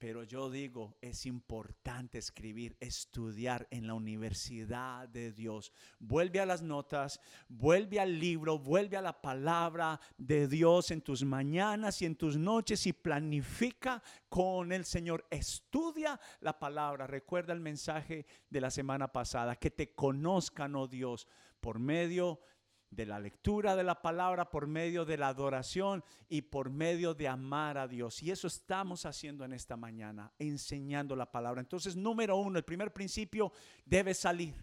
pero 0.00 0.24
yo 0.24 0.48
digo, 0.48 0.96
es 1.02 1.26
importante 1.26 2.16
escribir, 2.16 2.74
estudiar 2.80 3.68
en 3.70 3.86
la 3.86 3.92
universidad 3.92 5.06
de 5.06 5.30
Dios. 5.30 5.74
Vuelve 5.98 6.40
a 6.40 6.46
las 6.46 6.62
notas, 6.62 7.20
vuelve 7.50 8.00
al 8.00 8.18
libro, 8.18 8.58
vuelve 8.58 8.96
a 8.96 9.02
la 9.02 9.20
palabra 9.20 10.00
de 10.16 10.48
Dios 10.48 10.90
en 10.90 11.02
tus 11.02 11.22
mañanas 11.22 12.00
y 12.00 12.06
en 12.06 12.16
tus 12.16 12.38
noches 12.38 12.86
y 12.86 12.94
planifica 12.94 14.02
con 14.30 14.72
el 14.72 14.86
Señor. 14.86 15.26
Estudia 15.28 16.18
la 16.40 16.58
palabra. 16.58 17.06
Recuerda 17.06 17.52
el 17.52 17.60
mensaje 17.60 18.24
de 18.48 18.60
la 18.62 18.70
semana 18.70 19.12
pasada, 19.12 19.54
que 19.54 19.70
te 19.70 19.94
conozcan, 19.94 20.76
oh 20.76 20.88
Dios, 20.88 21.28
por 21.60 21.78
medio 21.78 22.40
de 22.40 22.59
de 22.90 23.06
la 23.06 23.20
lectura 23.20 23.76
de 23.76 23.84
la 23.84 24.02
palabra, 24.02 24.50
por 24.50 24.66
medio 24.66 25.04
de 25.04 25.16
la 25.16 25.28
adoración 25.28 26.04
y 26.28 26.42
por 26.42 26.70
medio 26.70 27.14
de 27.14 27.28
amar 27.28 27.78
a 27.78 27.86
Dios. 27.86 28.22
Y 28.22 28.30
eso 28.30 28.48
estamos 28.48 29.06
haciendo 29.06 29.44
en 29.44 29.52
esta 29.52 29.76
mañana, 29.76 30.32
enseñando 30.38 31.14
la 31.14 31.30
palabra. 31.30 31.60
Entonces, 31.60 31.96
número 31.96 32.36
uno, 32.36 32.58
el 32.58 32.64
primer 32.64 32.92
principio, 32.92 33.52
debe 33.84 34.12
salir. 34.12 34.54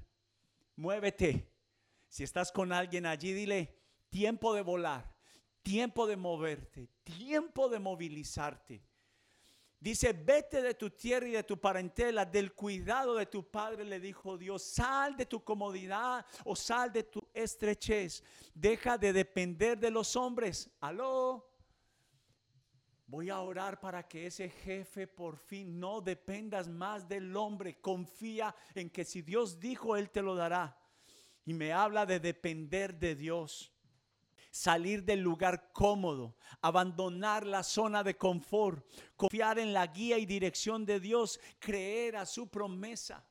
Muévete. 0.75 1.53
Si 2.09 2.23
estás 2.23 2.51
con 2.51 2.71
alguien 2.71 3.05
allí, 3.05 3.33
dile, 3.33 3.77
tiempo 4.09 4.53
de 4.53 4.61
volar, 4.61 5.13
tiempo 5.61 6.07
de 6.07 6.17
moverte, 6.17 6.89
tiempo 7.03 7.69
de 7.69 7.79
movilizarte. 7.79 8.83
Dice, 9.79 10.11
vete 10.11 10.61
de 10.63 10.73
tu 10.73 10.89
tierra 10.89 11.27
y 11.27 11.33
de 11.33 11.43
tu 11.43 11.59
parentela, 11.59 12.25
del 12.25 12.53
cuidado 12.53 13.15
de 13.15 13.27
tu 13.27 13.47
padre, 13.51 13.83
le 13.83 13.99
dijo 13.99 14.35
Dios, 14.35 14.63
sal 14.63 15.15
de 15.15 15.27
tu 15.27 15.43
comodidad 15.43 16.25
o 16.45 16.55
sal 16.55 16.91
de 16.91 17.03
tu 17.03 17.26
estrechez, 17.43 18.23
deja 18.53 18.97
de 18.97 19.13
depender 19.13 19.77
de 19.77 19.91
los 19.91 20.15
hombres. 20.15 20.69
Aló, 20.79 21.49
voy 23.05 23.29
a 23.29 23.39
orar 23.39 23.79
para 23.79 24.07
que 24.07 24.27
ese 24.27 24.49
jefe 24.49 25.07
por 25.07 25.37
fin 25.37 25.79
no 25.79 26.01
dependas 26.01 26.67
más 26.67 27.07
del 27.07 27.35
hombre, 27.35 27.79
confía 27.79 28.55
en 28.75 28.89
que 28.89 29.05
si 29.05 29.21
Dios 29.21 29.59
dijo, 29.59 29.95
Él 29.95 30.09
te 30.09 30.21
lo 30.21 30.35
dará. 30.35 30.77
Y 31.45 31.53
me 31.53 31.71
habla 31.71 32.05
de 32.05 32.19
depender 32.19 32.97
de 32.99 33.15
Dios 33.15 33.73
salir 34.57 35.03
del 35.03 35.21
lugar 35.21 35.71
cómodo, 35.71 36.35
abandonar 36.61 37.45
la 37.45 37.63
zona 37.63 38.03
de 38.03 38.17
confort, 38.17 38.85
confiar 39.15 39.59
en 39.59 39.71
la 39.71 39.85
guía 39.87 40.17
y 40.17 40.25
dirección 40.25 40.85
de 40.85 40.99
Dios, 40.99 41.39
creer 41.59 42.15
a 42.15 42.25
su 42.25 42.49
promesa. 42.49 43.23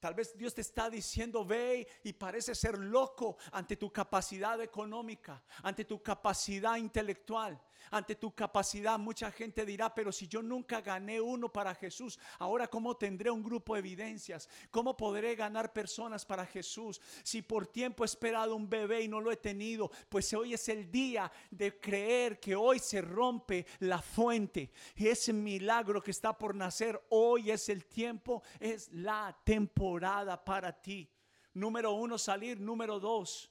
Tal 0.00 0.14
vez 0.14 0.36
Dios 0.36 0.54
te 0.54 0.60
está 0.60 0.88
diciendo, 0.88 1.44
ve 1.44 1.88
y 2.04 2.12
parece 2.12 2.54
ser 2.54 2.78
loco 2.78 3.36
ante 3.50 3.76
tu 3.76 3.92
capacidad 3.92 4.60
económica, 4.60 5.42
ante 5.62 5.84
tu 5.84 6.02
capacidad 6.02 6.76
intelectual, 6.76 7.60
ante 7.90 8.14
tu 8.14 8.34
capacidad. 8.34 8.98
Mucha 8.98 9.30
gente 9.30 9.64
dirá, 9.64 9.94
pero 9.94 10.12
si 10.12 10.28
yo 10.28 10.42
nunca 10.42 10.80
gané 10.80 11.20
uno 11.20 11.50
para 11.50 11.74
Jesús, 11.74 12.18
ahora 12.38 12.68
cómo 12.68 12.96
tendré 12.96 13.30
un 13.30 13.42
grupo 13.42 13.74
de 13.74 13.80
evidencias? 13.80 14.48
¿Cómo 14.70 14.96
podré 14.96 15.34
ganar 15.34 15.72
personas 15.72 16.24
para 16.24 16.46
Jesús? 16.46 17.00
Si 17.22 17.42
por 17.42 17.66
tiempo 17.66 18.04
he 18.04 18.06
esperado 18.06 18.54
un 18.56 18.68
bebé 18.68 19.02
y 19.02 19.08
no 19.08 19.20
lo 19.20 19.32
he 19.32 19.36
tenido, 19.36 19.90
pues 20.08 20.32
hoy 20.34 20.54
es 20.54 20.68
el 20.68 20.90
día 20.90 21.30
de 21.50 21.78
creer 21.78 22.40
que 22.40 22.54
hoy 22.54 22.78
se 22.78 23.00
rompe 23.00 23.66
la 23.80 24.00
fuente. 24.00 24.70
Y 24.96 25.08
ese 25.08 25.32
milagro 25.32 26.02
que 26.02 26.10
está 26.10 26.36
por 26.36 26.54
nacer, 26.54 27.00
hoy 27.10 27.50
es 27.50 27.68
el 27.68 27.86
tiempo, 27.86 28.42
es 28.60 28.90
la 28.92 29.36
temporada 29.44 30.44
para 30.44 30.72
ti. 30.72 31.08
Número 31.54 31.92
uno, 31.92 32.18
salir. 32.18 32.60
Número 32.60 33.00
dos, 33.00 33.50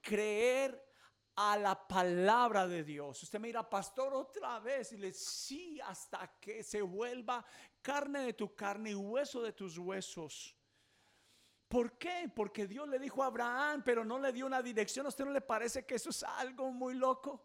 creer 0.00 0.82
a 1.36 1.56
la 1.56 1.86
palabra 1.86 2.66
de 2.66 2.84
Dios. 2.84 3.22
Usted 3.22 3.40
mira, 3.40 3.68
pastor, 3.68 4.14
otra 4.14 4.60
vez 4.60 4.92
y 4.92 4.96
le 4.96 5.12
sí 5.12 5.80
hasta 5.80 6.38
que 6.40 6.62
se 6.62 6.82
vuelva 6.82 7.44
carne 7.82 8.26
de 8.26 8.32
tu 8.34 8.54
carne 8.54 8.90
y 8.90 8.94
hueso 8.94 9.42
de 9.42 9.52
tus 9.52 9.76
huesos. 9.78 10.56
¿Por 11.68 11.98
qué? 11.98 12.30
Porque 12.34 12.66
Dios 12.66 12.88
le 12.88 12.98
dijo 12.98 13.22
a 13.22 13.26
Abraham, 13.26 13.82
pero 13.84 14.04
no 14.04 14.18
le 14.18 14.32
dio 14.32 14.46
una 14.46 14.62
dirección. 14.62 15.06
¿A 15.06 15.08
usted 15.08 15.24
no 15.24 15.32
le 15.32 15.40
parece 15.40 15.84
que 15.84 15.96
eso 15.96 16.10
es 16.10 16.22
algo 16.22 16.70
muy 16.70 16.94
loco? 16.94 17.44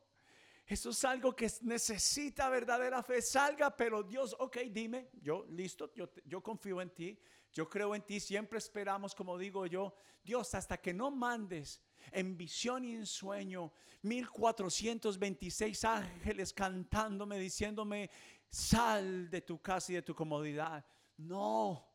Eso 0.68 0.92
es 0.92 1.04
algo 1.04 1.36
que 1.36 1.52
necesita 1.62 2.48
verdadera 2.48 3.02
fe. 3.02 3.24
Salga, 3.24 3.76
pero 3.76 4.04
Dios, 4.04 4.36
ok, 4.38 4.58
dime, 4.70 5.10
yo 5.20 5.46
listo, 5.50 5.92
yo, 5.96 6.12
yo 6.26 6.44
confío 6.44 6.80
en 6.80 6.92
ti, 6.92 7.20
yo 7.52 7.68
creo 7.68 7.96
en 7.96 8.04
ti, 8.04 8.20
siempre 8.20 8.60
esperamos, 8.60 9.16
como 9.16 9.36
digo 9.36 9.66
yo, 9.66 9.96
Dios, 10.24 10.54
hasta 10.54 10.78
que 10.78 10.94
no 10.94 11.10
mandes 11.10 11.82
en 12.12 12.38
visión 12.38 12.86
y 12.86 12.94
en 12.96 13.06
sueño, 13.06 13.72
1426 14.02 15.84
ángeles 15.86 16.54
cantándome, 16.54 17.38
diciéndome, 17.38 18.10
sal 18.50 19.30
de 19.30 19.42
tu 19.42 19.62
casa 19.62 19.92
y 19.92 19.96
de 19.96 20.02
tu 20.02 20.16
comodidad. 20.16 20.86
No, 21.18 21.88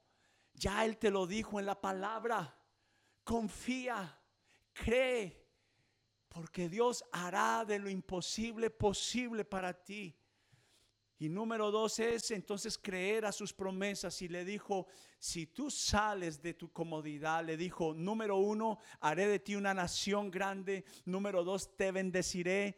ya 0.52 0.84
Él 0.84 0.98
te 0.98 1.10
lo 1.10 1.26
dijo 1.26 1.58
en 1.58 1.66
la 1.66 1.80
palabra. 1.80 2.56
Confía, 3.24 4.20
cree, 4.72 5.48
porque 6.28 6.68
Dios 6.68 7.04
hará 7.12 7.64
de 7.64 7.78
lo 7.78 7.88
imposible 7.88 8.70
posible 8.70 9.44
para 9.44 9.72
ti. 9.72 10.16
Y 11.24 11.30
número 11.30 11.70
dos 11.70 12.00
es 12.00 12.30
entonces 12.32 12.76
creer 12.76 13.24
a 13.24 13.32
sus 13.32 13.54
promesas. 13.54 14.20
Y 14.20 14.28
le 14.28 14.44
dijo, 14.44 14.88
si 15.18 15.46
tú 15.46 15.70
sales 15.70 16.42
de 16.42 16.52
tu 16.52 16.70
comodidad, 16.70 17.42
le 17.42 17.56
dijo, 17.56 17.94
número 17.94 18.36
uno, 18.36 18.78
haré 19.00 19.26
de 19.26 19.38
ti 19.38 19.54
una 19.54 19.72
nación 19.72 20.30
grande. 20.30 20.84
Número 21.06 21.42
dos, 21.42 21.78
te 21.78 21.92
bendeciré. 21.92 22.76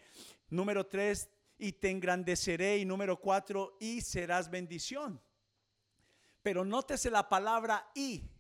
Número 0.49 0.87
tres, 0.87 1.29
y 1.59 1.73
te 1.73 1.91
engrandeceré. 1.91 2.79
Y 2.79 2.85
número 2.85 3.21
cuatro, 3.21 3.77
y 3.81 4.01
serás 4.01 4.49
bendición. 4.49 5.21
Pero 6.41 6.65
nótese 6.65 7.11
la 7.11 7.29
palabra 7.29 7.91
y. 7.97 8.31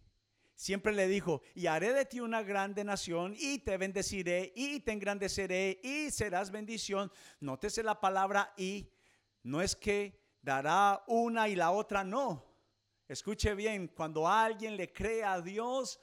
Siempre 0.55 0.93
le 0.93 1.09
dijo, 1.09 1.43
y 1.53 1.67
haré 1.67 1.93
de 1.93 2.05
ti 2.05 2.21
una 2.21 2.43
grande 2.43 2.85
nación, 2.85 3.35
y 3.37 3.59
te 3.59 3.77
bendeciré, 3.77 4.53
y 4.55 4.79
te 4.81 4.93
engrandeceré, 4.93 5.81
y 5.83 6.13
serás 6.13 6.53
bendición. 6.53 7.11
Nótese 7.41 7.83
la 7.83 8.01
palabra 8.01 8.55
y 8.57 8.89
no 9.47 9.63
es 9.63 9.77
que 9.77 10.21
dará 10.43 11.05
una 11.07 11.49
y 11.49 11.55
la 11.55 11.71
otra 11.71 12.03
no. 12.03 12.45
Escuche 13.07 13.55
bien, 13.55 13.87
cuando 13.87 14.27
alguien 14.27 14.77
le 14.77 14.93
cree 14.93 15.23
a 15.23 15.41
Dios, 15.41 16.01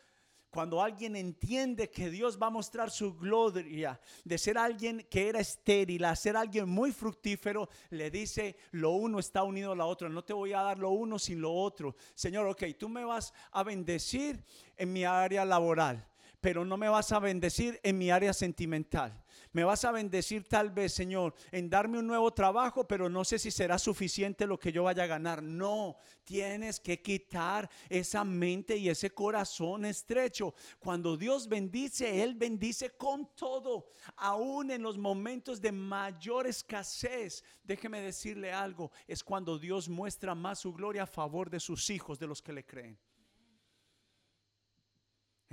Cuando 0.53 0.84
alguien 0.84 1.15
entiende 1.15 1.89
que 1.89 2.12
Dios 2.12 2.38
va 2.39 2.45
a 2.45 2.51
mostrar 2.51 2.91
su 2.91 3.15
gloria, 3.17 3.99
de 4.23 4.38
ser 4.38 4.56
alguien 4.56 5.08
que 5.10 5.27
era 5.27 5.39
estéril 5.39 6.06
a 6.06 6.15
ser 6.15 6.38
alguien 6.38 6.69
muy 6.69 6.91
fructífero, 6.91 7.67
le 7.89 8.12
dice, 8.12 8.56
lo 8.69 8.91
uno 8.91 9.17
está 9.17 9.41
unido 9.41 9.71
a 9.71 9.75
lo 9.75 9.88
otro, 9.88 10.10
no 10.10 10.23
te 10.23 10.32
voy 10.32 10.53
a 10.53 10.62
dar 10.62 10.77
lo 10.77 10.91
uno 10.91 11.17
sin 11.17 11.41
lo 11.41 11.51
otro. 11.51 11.95
Señor, 12.13 12.45
ok, 12.45 12.65
tú 12.77 12.88
me 12.88 13.03
vas 13.03 13.34
a 13.51 13.63
bendecir 13.63 14.45
en 14.77 14.93
mi 14.93 15.06
área 15.06 15.43
laboral, 15.43 16.08
pero 16.43 16.65
no 16.65 16.75
me 16.75 16.89
vas 16.89 17.13
a 17.13 17.19
bendecir 17.19 17.79
en 17.84 17.97
mi 17.97 18.12
área 18.12 18.34
sentimental. 18.34 19.23
Me 19.53 19.63
vas 19.63 19.86
a 19.86 19.93
bendecir 19.93 20.45
tal 20.45 20.71
vez, 20.71 20.93
Señor, 20.93 21.34
en 21.53 21.69
darme 21.69 21.99
un 21.99 22.06
nuevo 22.06 22.34
trabajo, 22.34 22.86
pero 22.86 23.08
no 23.08 23.23
sé 23.23 23.39
si 23.39 23.49
será 23.49 23.79
suficiente 23.79 24.45
lo 24.45 24.60
que 24.60 24.73
yo 24.73 24.84
vaya 24.84 25.03
a 25.03 25.08
ganar. 25.08 25.41
No, 25.41 25.95
tienes 26.25 26.82
que 26.82 27.01
quitar 27.01 27.69
esa 27.88 28.25
mente 28.25 28.75
y 28.75 28.89
ese 28.89 29.12
corazón 29.12 29.86
estrecho. 29.86 30.53
Cuando 30.79 31.15
Dios 31.15 31.47
bendice, 31.47 32.21
Él 32.21 32.36
bendice 32.36 32.89
con 32.89 33.34
todo, 33.36 33.86
aún 34.17 34.69
en 34.69 34.82
los 34.82 34.97
momentos 34.97 35.62
de 35.62 35.71
mayor 35.71 36.45
escasez. 36.45 37.41
Déjeme 37.63 38.01
decirle 38.01 38.51
algo, 38.51 38.91
es 39.08 39.23
cuando 39.23 39.58
Dios 39.58 39.88
muestra 39.88 40.36
más 40.36 40.60
su 40.60 40.73
gloria 40.73 41.03
a 41.03 41.08
favor 41.08 41.49
de 41.49 41.62
sus 41.62 41.89
hijos, 41.89 42.19
de 42.19 42.27
los 42.27 42.41
que 42.41 42.51
le 42.51 42.65
creen. 42.65 42.99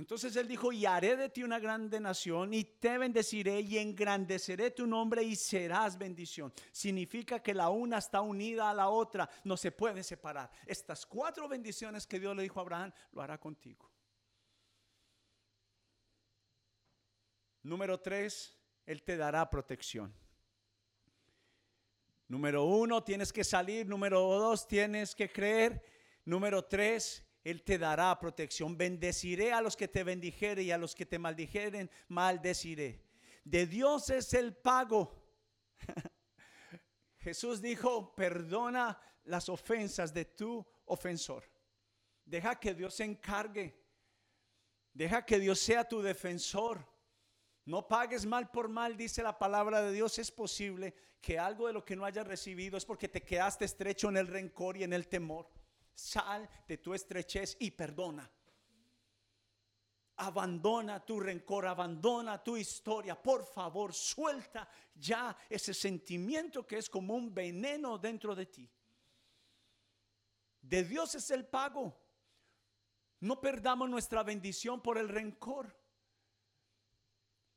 Entonces 0.01 0.35
él 0.35 0.47
dijo, 0.47 0.71
y 0.71 0.83
haré 0.87 1.15
de 1.15 1.29
ti 1.29 1.43
una 1.43 1.59
grande 1.59 1.99
nación, 1.99 2.55
y 2.55 2.63
te 2.63 2.97
bendeciré, 2.97 3.61
y 3.61 3.77
engrandeceré 3.77 4.71
tu 4.71 4.87
nombre, 4.87 5.21
y 5.21 5.35
serás 5.35 5.95
bendición. 5.95 6.51
Significa 6.71 7.43
que 7.43 7.53
la 7.53 7.69
una 7.69 7.99
está 7.99 8.19
unida 8.19 8.71
a 8.71 8.73
la 8.73 8.89
otra, 8.89 9.29
no 9.43 9.55
se 9.55 9.71
pueden 9.71 10.03
separar. 10.03 10.49
Estas 10.65 11.05
cuatro 11.05 11.47
bendiciones 11.47 12.07
que 12.07 12.19
Dios 12.19 12.35
le 12.35 12.41
dijo 12.41 12.59
a 12.59 12.63
Abraham, 12.63 12.91
lo 13.11 13.21
hará 13.21 13.39
contigo. 13.39 13.91
Número 17.61 17.99
tres, 17.99 18.57
Él 18.87 19.03
te 19.03 19.15
dará 19.17 19.47
protección. 19.51 20.11
Número 22.27 22.63
uno, 22.63 23.03
tienes 23.03 23.31
que 23.31 23.43
salir. 23.43 23.85
Número 23.87 24.19
dos, 24.19 24.67
tienes 24.67 25.13
que 25.13 25.31
creer. 25.31 25.83
Número 26.25 26.65
tres, 26.65 27.23
él 27.43 27.63
te 27.63 27.77
dará 27.77 28.17
protección. 28.19 28.77
Bendeciré 28.77 29.51
a 29.53 29.61
los 29.61 29.75
que 29.75 29.87
te 29.87 30.03
bendijeren 30.03 30.65
y 30.65 30.71
a 30.71 30.77
los 30.77 30.95
que 30.95 31.05
te 31.05 31.19
maldijeren, 31.19 31.89
maldeciré. 32.07 33.03
De 33.43 33.65
Dios 33.65 34.09
es 34.09 34.33
el 34.33 34.55
pago. 34.55 35.25
Jesús 37.17 37.61
dijo, 37.61 38.15
perdona 38.15 38.99
las 39.23 39.49
ofensas 39.49 40.13
de 40.13 40.25
tu 40.25 40.65
ofensor. 40.85 41.43
Deja 42.25 42.59
que 42.59 42.73
Dios 42.73 42.95
se 42.95 43.03
encargue. 43.03 43.79
Deja 44.93 45.25
que 45.25 45.39
Dios 45.39 45.59
sea 45.59 45.87
tu 45.87 46.01
defensor. 46.01 46.87
No 47.65 47.87
pagues 47.87 48.25
mal 48.25 48.49
por 48.51 48.69
mal, 48.69 48.97
dice 48.97 49.23
la 49.23 49.37
palabra 49.37 49.81
de 49.81 49.91
Dios. 49.91 50.17
Es 50.19 50.31
posible 50.31 50.93
que 51.21 51.37
algo 51.37 51.67
de 51.67 51.73
lo 51.73 51.85
que 51.85 51.95
no 51.95 52.05
hayas 52.05 52.27
recibido 52.27 52.77
es 52.77 52.85
porque 52.85 53.07
te 53.07 53.23
quedaste 53.23 53.65
estrecho 53.65 54.09
en 54.09 54.17
el 54.17 54.27
rencor 54.27 54.77
y 54.77 54.83
en 54.83 54.93
el 54.93 55.07
temor. 55.07 55.47
Sal 55.93 56.49
de 56.67 56.77
tu 56.77 56.93
estrechez 56.93 57.57
y 57.59 57.71
perdona. 57.71 58.29
Abandona 60.17 61.03
tu 61.03 61.19
rencor, 61.19 61.65
abandona 61.65 62.43
tu 62.43 62.55
historia. 62.55 63.19
Por 63.21 63.43
favor, 63.43 63.93
suelta 63.93 64.67
ya 64.93 65.35
ese 65.49 65.73
sentimiento 65.73 66.65
que 66.67 66.77
es 66.77 66.89
como 66.89 67.15
un 67.15 67.33
veneno 67.33 67.97
dentro 67.97 68.35
de 68.35 68.45
ti. 68.45 68.69
De 70.61 70.83
Dios 70.83 71.15
es 71.15 71.31
el 71.31 71.45
pago. 71.45 71.97
No 73.19 73.39
perdamos 73.39 73.89
nuestra 73.89 74.23
bendición 74.23 74.81
por 74.81 74.97
el 74.97 75.09
rencor. 75.09 75.75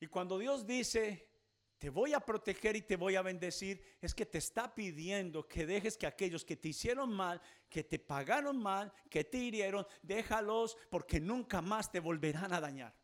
Y 0.01 0.07
cuando 0.07 0.39
Dios 0.39 0.67
dice, 0.67 1.34
te 1.79 1.91
voy 1.91 2.13
a 2.15 2.21
proteger 2.21 2.77
y 2.77 2.83
te 2.83 2.97
voy 2.97 3.17
a 3.17 3.23
bendecir, 3.23 3.83
es 4.01 4.15
que 4.15 4.27
te 4.27 4.39
está 4.39 4.75
pidiendo 4.75 5.47
que 5.47 5.67
dejes 5.67 5.97
que 5.97 6.07
aquellos 6.07 6.45
que 6.45 6.57
te 6.57 6.69
hicieron 6.69 7.13
mal, 7.13 7.41
que 7.69 7.85
te 7.85 7.99
pagaron 7.99 8.57
mal, 8.57 8.93
que 9.11 9.25
te 9.25 9.39
hirieron, 9.39 9.87
déjalos 10.03 10.77
porque 10.91 11.21
nunca 11.21 11.61
más 11.61 11.91
te 11.91 12.01
volverán 12.01 12.53
a 12.53 12.61
dañar. 12.61 12.95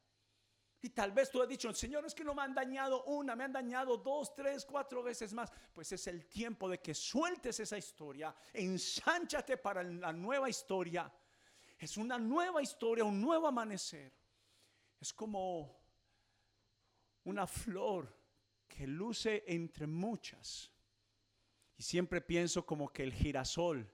Y 0.83 0.91
tal 0.91 1.13
vez 1.13 1.31
tú 1.31 1.43
has 1.43 1.49
dicho, 1.49 1.73
Señor, 1.75 2.07
es 2.07 2.15
que 2.15 2.25
no 2.25 2.35
me 2.35 2.43
han 2.43 2.55
dañado 2.55 3.05
una, 3.05 3.37
me 3.37 3.45
han 3.45 3.53
dañado 3.53 3.99
dos, 3.99 4.35
tres, 4.35 4.65
cuatro 4.65 5.03
veces 5.03 5.35
más. 5.35 5.53
Pues 5.75 5.93
es 5.93 6.07
el 6.07 6.27
tiempo 6.27 6.69
de 6.69 6.81
que 6.81 6.95
sueltes 6.95 7.61
esa 7.61 7.77
historia, 7.77 8.35
ensánchate 8.55 9.59
para 9.59 9.83
la 9.83 10.13
nueva 10.13 10.49
historia. 10.49 11.13
Es 11.79 11.99
una 11.99 12.19
nueva 12.19 12.63
historia, 12.63 13.05
un 13.05 13.21
nuevo 13.21 13.47
amanecer. 13.47 14.11
Es 14.99 15.13
como 15.13 15.79
una 17.25 17.47
flor 17.47 18.20
que 18.81 18.87
luce 18.87 19.45
entre 19.47 19.87
muchas. 19.87 20.73
Y 21.77 21.83
siempre 21.83 22.23
pienso 22.23 22.65
como 22.65 22.91
que 22.91 23.03
el 23.03 23.13
girasol 23.13 23.87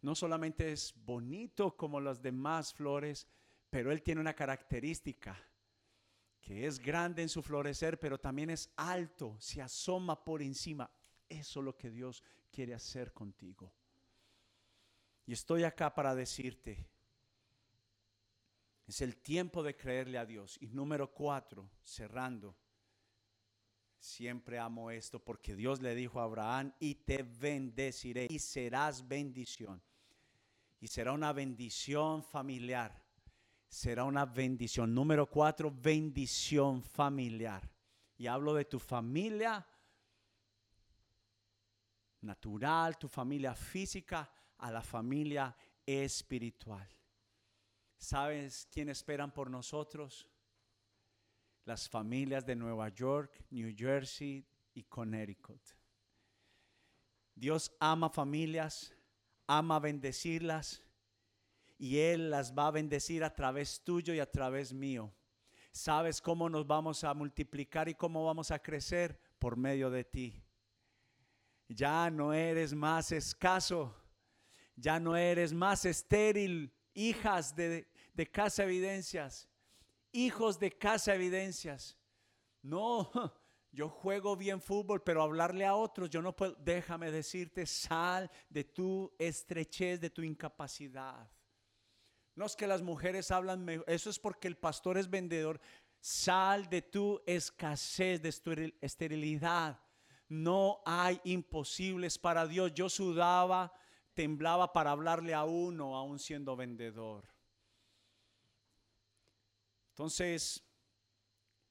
no 0.00 0.16
solamente 0.16 0.72
es 0.72 0.92
bonito 0.96 1.76
como 1.76 2.00
las 2.00 2.20
demás 2.20 2.74
flores, 2.74 3.28
pero 3.70 3.92
él 3.92 4.02
tiene 4.02 4.20
una 4.20 4.34
característica 4.34 5.40
que 6.40 6.66
es 6.66 6.80
grande 6.80 7.22
en 7.22 7.28
su 7.28 7.44
florecer, 7.44 8.00
pero 8.00 8.18
también 8.18 8.50
es 8.50 8.72
alto, 8.74 9.36
se 9.38 9.62
asoma 9.62 10.24
por 10.24 10.42
encima. 10.42 10.90
Eso 11.28 11.60
es 11.60 11.64
lo 11.64 11.76
que 11.76 11.88
Dios 11.88 12.24
quiere 12.50 12.74
hacer 12.74 13.12
contigo. 13.12 13.72
Y 15.26 15.32
estoy 15.32 15.62
acá 15.62 15.94
para 15.94 16.12
decirte, 16.16 16.90
es 18.84 19.00
el 19.00 19.18
tiempo 19.18 19.62
de 19.62 19.76
creerle 19.76 20.18
a 20.18 20.26
Dios. 20.26 20.58
Y 20.60 20.66
número 20.66 21.12
cuatro, 21.12 21.70
cerrando. 21.84 22.56
Siempre 23.98 24.58
amo 24.58 24.90
esto 24.90 25.18
porque 25.18 25.56
Dios 25.56 25.80
le 25.80 25.94
dijo 25.94 26.20
a 26.20 26.24
Abraham, 26.24 26.72
y 26.78 26.94
te 26.94 27.22
bendeciré 27.22 28.26
y 28.30 28.38
serás 28.38 29.06
bendición. 29.06 29.82
Y 30.80 30.86
será 30.86 31.12
una 31.12 31.32
bendición 31.32 32.22
familiar. 32.22 33.04
Será 33.68 34.04
una 34.04 34.24
bendición. 34.24 34.94
Número 34.94 35.28
cuatro, 35.28 35.70
bendición 35.70 36.82
familiar. 36.82 37.68
Y 38.16 38.26
hablo 38.26 38.54
de 38.54 38.64
tu 38.64 38.78
familia 38.78 39.66
natural, 42.20 42.98
tu 42.98 43.08
familia 43.08 43.54
física, 43.54 44.30
a 44.58 44.70
la 44.70 44.82
familia 44.82 45.56
espiritual. 45.86 46.88
¿Sabes 47.96 48.68
quién 48.70 48.88
esperan 48.88 49.32
por 49.32 49.50
nosotros? 49.50 50.28
Las 51.68 51.86
familias 51.86 52.46
de 52.46 52.56
Nueva 52.56 52.88
York, 52.88 53.44
New 53.50 53.74
Jersey 53.76 54.42
y 54.72 54.84
Connecticut. 54.84 55.60
Dios 57.34 57.70
ama 57.78 58.08
familias, 58.08 58.94
ama 59.46 59.78
bendecirlas 59.78 60.82
y 61.76 61.98
Él 61.98 62.30
las 62.30 62.56
va 62.56 62.68
a 62.68 62.70
bendecir 62.70 63.22
a 63.22 63.34
través 63.34 63.84
tuyo 63.84 64.14
y 64.14 64.18
a 64.18 64.30
través 64.30 64.72
mío. 64.72 65.12
¿Sabes 65.70 66.22
cómo 66.22 66.48
nos 66.48 66.66
vamos 66.66 67.04
a 67.04 67.12
multiplicar 67.12 67.86
y 67.90 67.94
cómo 67.94 68.24
vamos 68.24 68.50
a 68.50 68.58
crecer? 68.58 69.20
Por 69.38 69.58
medio 69.58 69.90
de 69.90 70.04
ti. 70.04 70.42
Ya 71.68 72.08
no 72.08 72.32
eres 72.32 72.72
más 72.72 73.12
escaso, 73.12 73.94
ya 74.74 74.98
no 74.98 75.18
eres 75.18 75.52
más 75.52 75.84
estéril, 75.84 76.72
hijas 76.94 77.54
de, 77.54 77.86
de 78.14 78.26
casa 78.26 78.64
evidencias 78.64 79.47
hijos 80.12 80.58
de 80.58 80.76
casa 80.76 81.14
evidencias. 81.14 81.96
No, 82.62 83.10
yo 83.72 83.88
juego 83.88 84.36
bien 84.36 84.60
fútbol, 84.60 85.02
pero 85.02 85.22
hablarle 85.22 85.64
a 85.64 85.74
otros, 85.74 86.10
yo 86.10 86.22
no 86.22 86.34
puedo. 86.34 86.54
Déjame 86.56 87.10
decirte, 87.10 87.66
sal 87.66 88.30
de 88.48 88.64
tu 88.64 89.14
estrechez, 89.18 90.00
de 90.00 90.10
tu 90.10 90.22
incapacidad. 90.22 91.30
No 92.34 92.46
es 92.46 92.54
que 92.54 92.66
las 92.66 92.82
mujeres 92.82 93.30
hablan, 93.30 93.66
eso 93.86 94.10
es 94.10 94.18
porque 94.18 94.46
el 94.46 94.56
pastor 94.56 94.96
es 94.96 95.10
vendedor. 95.10 95.60
Sal 96.00 96.68
de 96.68 96.82
tu 96.82 97.20
escasez, 97.26 98.22
de 98.22 98.32
tu 98.32 98.52
esterilidad. 98.80 99.80
No 100.28 100.80
hay 100.84 101.20
imposibles 101.24 102.16
para 102.18 102.46
Dios. 102.46 102.72
Yo 102.74 102.88
sudaba, 102.88 103.72
temblaba 104.14 104.72
para 104.72 104.92
hablarle 104.92 105.34
a 105.34 105.44
uno, 105.44 105.96
aún 105.96 106.20
siendo 106.20 106.54
vendedor. 106.54 107.26
Entonces, 109.98 110.62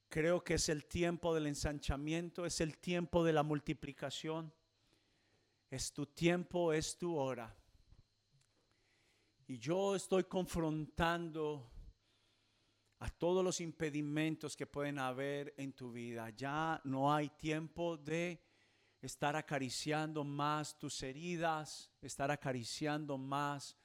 creo 0.10 0.44
que 0.44 0.56
es 0.56 0.68
el 0.68 0.84
tiempo 0.84 1.34
del 1.34 1.48
ensanchamiento, 1.48 2.46
es 2.46 2.60
el 2.60 2.78
tiempo 2.78 3.24
de 3.24 3.32
la 3.32 3.42
multiplicación. 3.42 4.54
Es 5.70 5.94
tu 5.94 6.08
tiempo, 6.08 6.74
es 6.74 6.98
tu 6.98 7.16
hora. 7.16 7.56
Y 9.48 9.58
yo 9.60 9.96
estoy 9.96 10.26
confrontando 10.26 11.72
a 13.00 13.10
todos 13.10 13.46
los 13.46 13.62
impedimentos 13.62 14.58
que 14.58 14.68
pueden 14.68 15.00
haber 15.00 15.54
en 15.56 15.72
tu 15.72 15.94
vida. 15.94 16.30
Ya 16.32 16.82
no 16.84 17.14
hay 17.14 17.30
tiempo 17.30 17.96
de 17.96 18.44
estar 19.02 19.38
acariciando 19.38 20.26
más 20.26 20.78
tus 20.78 21.02
heridas, 21.02 21.90
estar 22.02 22.30
acariciando 22.30 23.18
más 23.18 23.78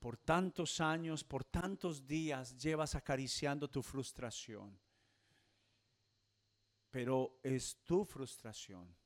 por 0.00 0.16
tantos 0.16 0.80
años, 0.80 1.22
por 1.22 1.44
tantos 1.44 2.06
días 2.06 2.56
llevas 2.56 2.94
acariciando 2.94 3.68
tu 3.68 3.82
frustración. 3.82 4.76
Pero 6.90 7.38
es 7.42 7.76
tu 7.84 8.04
frustración. 8.04 8.96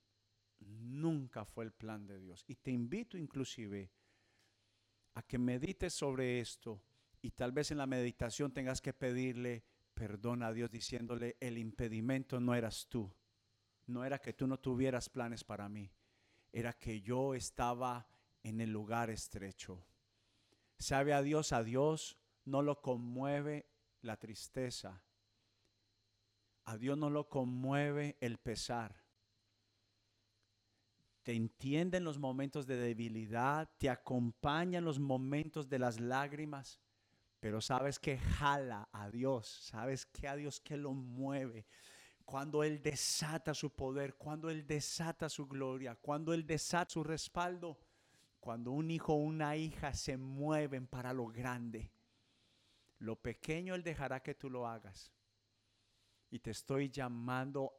Nunca 0.60 1.44
fue 1.44 1.64
el 1.64 1.72
plan 1.72 2.06
de 2.06 2.18
Dios. 2.18 2.44
Y 2.46 2.54
te 2.54 2.70
invito 2.70 3.18
inclusive 3.18 3.90
a 5.14 5.22
que 5.22 5.36
medites 5.36 5.92
sobre 5.92 6.40
esto 6.40 6.80
y 7.20 7.32
tal 7.32 7.52
vez 7.52 7.72
en 7.72 7.78
la 7.78 7.86
meditación 7.86 8.52
tengas 8.52 8.80
que 8.80 8.94
pedirle 8.94 9.64
perdón 9.94 10.42
a 10.42 10.52
Dios 10.52 10.70
diciéndole, 10.70 11.36
el 11.40 11.58
impedimento 11.58 12.40
no 12.40 12.54
eras 12.54 12.86
tú. 12.88 13.12
No 13.86 14.04
era 14.04 14.18
que 14.20 14.32
tú 14.32 14.46
no 14.46 14.58
tuvieras 14.58 15.08
planes 15.08 15.44
para 15.44 15.68
mí. 15.68 15.90
Era 16.52 16.72
que 16.72 17.00
yo 17.00 17.34
estaba 17.34 18.06
en 18.42 18.60
el 18.60 18.70
lugar 18.70 19.10
estrecho. 19.10 19.84
Sabe 20.78 21.14
a 21.14 21.22
Dios, 21.22 21.52
a 21.52 21.62
Dios 21.62 22.18
no 22.44 22.62
lo 22.62 22.80
conmueve 22.82 23.66
la 24.02 24.16
tristeza. 24.16 25.02
A 26.64 26.76
Dios 26.78 26.96
no 26.96 27.10
lo 27.10 27.28
conmueve 27.28 28.16
el 28.20 28.38
pesar. 28.38 29.04
Te 31.22 31.32
entiende 31.32 31.98
en 31.98 32.04
los 32.04 32.18
momentos 32.18 32.66
de 32.66 32.76
debilidad, 32.76 33.70
te 33.78 33.88
acompaña 33.88 34.78
en 34.78 34.84
los 34.84 34.98
momentos 34.98 35.68
de 35.70 35.78
las 35.78 35.98
lágrimas, 35.98 36.80
pero 37.40 37.62
sabes 37.62 37.98
que 37.98 38.18
jala 38.18 38.88
a 38.92 39.10
Dios, 39.10 39.48
sabes 39.48 40.04
que 40.04 40.28
a 40.28 40.36
Dios 40.36 40.60
que 40.60 40.76
lo 40.76 40.92
mueve. 40.92 41.66
Cuando 42.26 42.62
Él 42.62 42.82
desata 42.82 43.54
su 43.54 43.74
poder, 43.74 44.16
cuando 44.16 44.50
Él 44.50 44.66
desata 44.66 45.30
su 45.30 45.46
gloria, 45.46 45.94
cuando 45.94 46.34
Él 46.34 46.46
desata 46.46 46.90
su 46.90 47.02
respaldo, 47.02 47.78
cuando 48.44 48.72
un 48.72 48.90
hijo 48.90 49.14
o 49.14 49.16
una 49.16 49.56
hija 49.56 49.94
se 49.94 50.18
mueven 50.18 50.86
para 50.86 51.14
lo 51.14 51.28
grande, 51.28 51.90
lo 52.98 53.16
pequeño 53.16 53.74
Él 53.74 53.82
dejará 53.82 54.22
que 54.22 54.34
tú 54.34 54.50
lo 54.50 54.68
hagas. 54.68 55.14
Y 56.30 56.40
te 56.40 56.50
estoy 56.50 56.90
llamando 56.90 57.72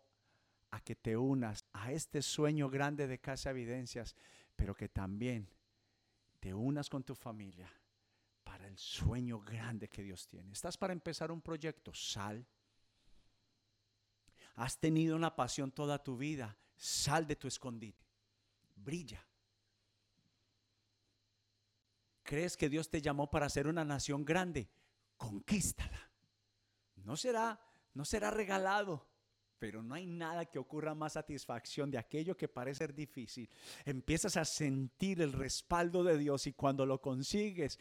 a 0.71 0.79
que 0.79 0.95
te 0.95 1.15
unas 1.15 1.65
a 1.71 1.91
este 1.91 2.23
sueño 2.23 2.67
grande 2.67 3.05
de 3.05 3.21
Casa 3.21 3.51
Evidencias, 3.51 4.15
pero 4.55 4.73
que 4.75 4.89
también 4.89 5.47
te 6.39 6.51
unas 6.51 6.89
con 6.89 7.03
tu 7.03 7.13
familia 7.13 7.71
para 8.43 8.65
el 8.65 8.79
sueño 8.79 9.41
grande 9.41 9.87
que 9.87 10.01
Dios 10.01 10.27
tiene. 10.27 10.51
Estás 10.51 10.77
para 10.77 10.93
empezar 10.93 11.31
un 11.31 11.43
proyecto, 11.43 11.93
sal. 11.93 12.43
Has 14.55 14.79
tenido 14.79 15.15
una 15.15 15.35
pasión 15.35 15.71
toda 15.71 16.03
tu 16.03 16.17
vida, 16.17 16.57
sal 16.75 17.27
de 17.27 17.35
tu 17.35 17.47
escondite, 17.47 18.03
brilla. 18.75 19.23
¿Crees 22.25 22.57
que 22.57 22.69
Dios 22.69 22.89
te 22.89 23.03
llamó 23.03 23.29
para 23.29 23.47
ser 23.49 23.67
una 23.67 23.85
nación 23.85 24.25
grande? 24.25 24.67
Conquístala. 25.15 26.09
No 27.03 27.15
será, 27.15 27.59
no 27.93 28.03
será 28.03 28.31
regalado, 28.31 29.07
pero 29.59 29.83
no 29.83 29.93
hay 29.93 30.07
nada 30.07 30.45
que 30.45 30.57
ocurra 30.57 30.95
más 30.95 31.13
satisfacción 31.13 31.91
de 31.91 31.99
aquello 31.99 32.35
que 32.35 32.47
parece 32.47 32.79
ser 32.79 32.95
difícil. 32.95 33.47
Empiezas 33.85 34.37
a 34.37 34.43
sentir 34.43 35.21
el 35.21 35.33
respaldo 35.33 36.03
de 36.03 36.17
Dios 36.17 36.47
y 36.47 36.53
cuando 36.53 36.83
lo 36.83 36.99
consigues, 36.99 37.77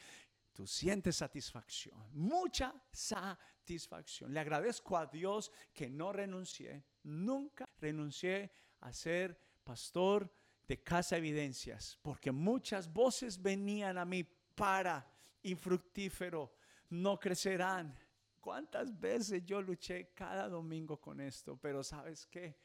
tú 0.53 0.67
sientes 0.67 1.17
satisfacción, 1.17 2.07
mucha 2.13 2.75
satisfacción. 2.93 4.35
Le 4.35 4.41
agradezco 4.41 4.99
a 4.99 5.07
Dios 5.07 5.51
que 5.73 5.89
no 5.89 6.13
renuncié, 6.13 6.85
nunca 7.05 7.65
renuncié 7.81 8.53
a 8.81 8.93
ser 8.93 9.41
pastor 9.65 10.31
de 10.69 10.83
Casa 10.83 11.17
Evidencias, 11.17 11.99
porque 12.03 12.31
muchas 12.31 12.93
voces 12.93 13.41
venían 13.41 13.99
a 13.99 14.05
mí 14.05 14.25
para 14.55 15.07
infructífero, 15.43 16.55
no 16.91 17.19
crecerán. 17.19 17.97
¿Cuántas 18.41 18.99
veces 18.99 19.45
yo 19.45 19.63
luché 19.63 20.13
cada 20.15 20.49
domingo 20.49 21.01
con 21.01 21.21
esto? 21.21 21.57
Pero 21.57 21.83
sabes 21.83 22.27
qué? 22.27 22.57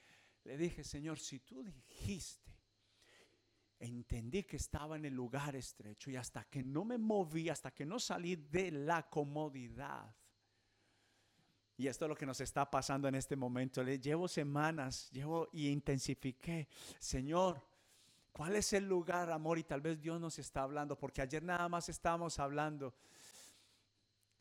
Le 0.43 0.57
dije, 0.57 0.83
Señor, 0.83 1.19
si 1.19 1.39
tú 1.39 1.63
dijiste, 1.63 2.51
entendí 3.79 4.43
que 4.43 4.57
estaba 4.57 4.97
en 4.97 5.05
el 5.05 5.13
lugar 5.13 5.55
estrecho 5.55 6.11
y 6.11 6.15
hasta 6.15 6.43
que 6.45 6.63
no 6.63 6.83
me 6.83 6.97
moví, 6.97 7.49
hasta 7.49 7.71
que 7.71 7.85
no 7.85 7.99
salí 7.99 8.35
de 8.35 8.71
la 8.71 9.09
comodidad. 9.09 10.15
Y 11.77 11.87
esto 11.87 12.05
es 12.05 12.09
lo 12.09 12.15
que 12.15 12.25
nos 12.25 12.41
está 12.41 12.69
pasando 12.69 13.07
en 13.07 13.15
este 13.15 13.37
momento. 13.37 13.81
Le 13.81 13.99
llevo 13.99 14.27
semanas, 14.27 15.09
llevo 15.11 15.47
y 15.53 15.69
intensifiqué. 15.69 16.67
Señor, 16.99 17.61
¿Cuál 18.31 18.55
es 18.55 18.73
el 18.73 18.87
lugar, 18.87 19.31
amor? 19.31 19.59
Y 19.59 19.63
tal 19.63 19.81
vez 19.81 19.99
Dios 19.99 20.19
nos 20.19 20.39
está 20.39 20.63
hablando, 20.63 20.97
porque 20.97 21.21
ayer 21.21 21.43
nada 21.43 21.67
más 21.67 21.89
estábamos 21.89 22.39
hablando. 22.39 22.93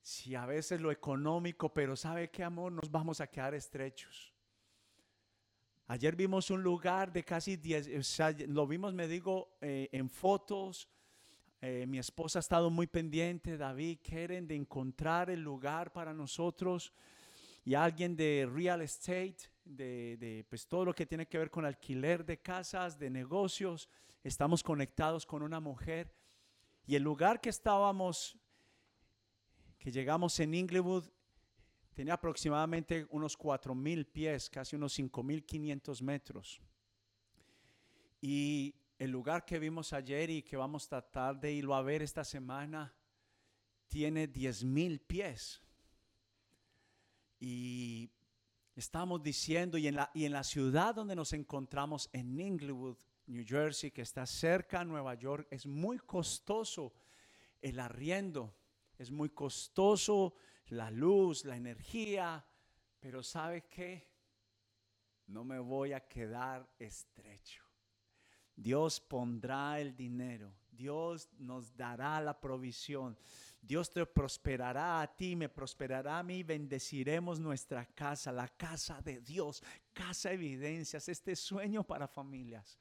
Si 0.01 0.35
a 0.35 0.47
veces 0.47 0.81
lo 0.81 0.91
económico, 0.91 1.73
pero 1.73 1.97
¿sabe 1.97 2.31
qué, 2.31 2.45
amor? 2.45 2.73
Nos 2.73 2.91
vamos 2.91 3.21
a 3.21 3.27
quedar 3.27 3.55
estrechos. 3.55 4.33
Ayer 5.91 6.15
vimos 6.15 6.51
un 6.51 6.63
lugar 6.63 7.13
de 7.13 7.25
casi 7.25 7.57
10, 7.57 7.99
o 7.99 8.03
sea, 8.03 8.31
lo 8.47 8.67
vimos, 8.67 8.93
me 8.93 9.09
digo, 9.09 9.57
eh, 9.63 9.89
en 9.93 10.11
fotos. 10.11 10.87
Eh, 11.61 11.87
mi 11.89 11.99
esposa 11.99 12.39
ha 12.39 12.41
estado 12.41 12.71
muy 12.71 12.87
pendiente, 12.87 13.57
David, 13.57 13.99
quieren 14.03 14.47
de 14.47 14.55
encontrar 14.55 15.31
el 15.31 15.41
lugar 15.41 15.93
para 15.93 16.13
nosotros 16.13 16.93
y 17.65 17.75
alguien 17.75 18.17
de 18.17 18.49
real 18.53 18.83
estate, 18.83 19.39
de, 19.69 20.47
pues 20.49 20.67
todo 20.67 20.87
lo 20.87 20.95
que 20.95 21.07
tiene 21.07 21.27
que 21.27 21.39
ver 21.39 21.51
con 21.51 21.65
alquiler 21.65 22.25
de 22.25 22.41
casas, 22.41 22.99
de 22.99 23.11
negocios. 23.11 23.89
Estamos 24.25 24.63
conectados 24.63 25.27
con 25.27 25.43
una 25.43 25.61
mujer 25.61 26.15
y 26.87 26.97
el 26.97 27.03
lugar 27.03 27.41
que 27.41 27.51
estábamos, 27.51 28.37
que 29.79 29.93
llegamos 29.93 30.41
en 30.41 30.55
Inglewood, 30.55 31.05
tenía 31.93 32.15
aproximadamente 32.15 33.07
unos 33.11 33.37
4 33.37 33.75
mil 33.75 34.07
pies, 34.07 34.49
casi 34.49 34.77
unos 34.77 34.93
5 34.95 35.23
mil 35.23 35.45
500 35.45 36.03
metros. 36.03 36.61
Y 38.21 38.75
el 38.99 39.11
lugar 39.11 39.45
que 39.45 39.59
vimos 39.59 39.93
ayer 39.93 40.31
y 40.31 40.43
que 40.43 40.57
vamos 40.57 40.87
a 40.87 40.89
tratar 40.89 41.39
de 41.39 41.53
irlo 41.53 41.75
a 41.75 41.83
ver 41.83 42.03
esta 42.03 42.25
semana, 42.25 42.95
tiene 43.87 44.27
10 44.27 44.65
mil 44.65 45.01
pies. 45.01 45.63
Y 47.39 48.11
estamos 48.81 49.23
diciendo, 49.23 49.79
y 49.79 49.89
en, 49.89 49.97
la, 49.97 50.11
y 50.15 50.25
en 50.25 50.33
la 50.33 50.45
ciudad 50.45 50.95
donde 50.95 51.17
nos 51.17 51.33
encontramos, 51.33 52.09
en 52.13 52.39
Inglewood, 52.39 52.97
New 53.27 53.45
Jersey, 53.47 53.91
que 53.91 54.03
está 54.03 54.25
cerca 54.27 54.81
a 54.81 54.85
Nueva 54.85 55.15
York, 55.15 55.47
es 55.51 55.67
muy 55.67 55.99
costoso 55.99 56.93
el 57.61 57.81
arriendo, 57.81 58.55
es 58.97 59.11
muy 59.11 59.31
costoso 59.31 60.35
la 60.69 60.91
luz, 60.91 61.45
la 61.45 61.57
energía, 61.57 62.45
pero 63.01 63.23
¿sabe 63.23 63.67
qué? 63.69 64.09
No 65.27 65.45
me 65.45 65.59
voy 65.59 65.93
a 65.93 66.07
quedar 66.09 66.69
estrecho. 66.79 67.63
Dios 68.57 69.01
pondrá 69.01 69.79
el 69.81 69.95
dinero, 69.95 70.53
Dios 70.79 71.29
nos 71.39 71.77
dará 71.77 72.21
la 72.21 72.41
provisión. 72.41 73.19
Dios 73.61 73.91
te 73.91 74.07
prosperará 74.07 75.01
a 75.01 75.07
ti, 75.09 75.35
me 75.35 75.49
prosperará 75.49 76.21
a 76.21 76.23
mí, 76.23 76.45
bendeciremos 76.45 77.41
nuestra 77.41 77.85
casa, 77.85 78.31
la 78.31 78.47
casa 78.47 79.03
de 79.03 79.21
Dios, 79.21 79.61
casa 79.93 80.31
evidencias, 80.31 81.09
este 81.09 81.35
sueño 81.35 81.83
para 81.83 82.07
familias. 82.07 82.79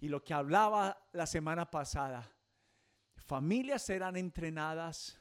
Y 0.00 0.06
lo 0.08 0.22
que 0.22 0.32
hablaba 0.32 0.96
la 1.12 1.26
semana 1.26 1.68
pasada, 1.68 2.30
familias 3.16 3.82
serán 3.82 4.16
entrenadas, 4.16 5.18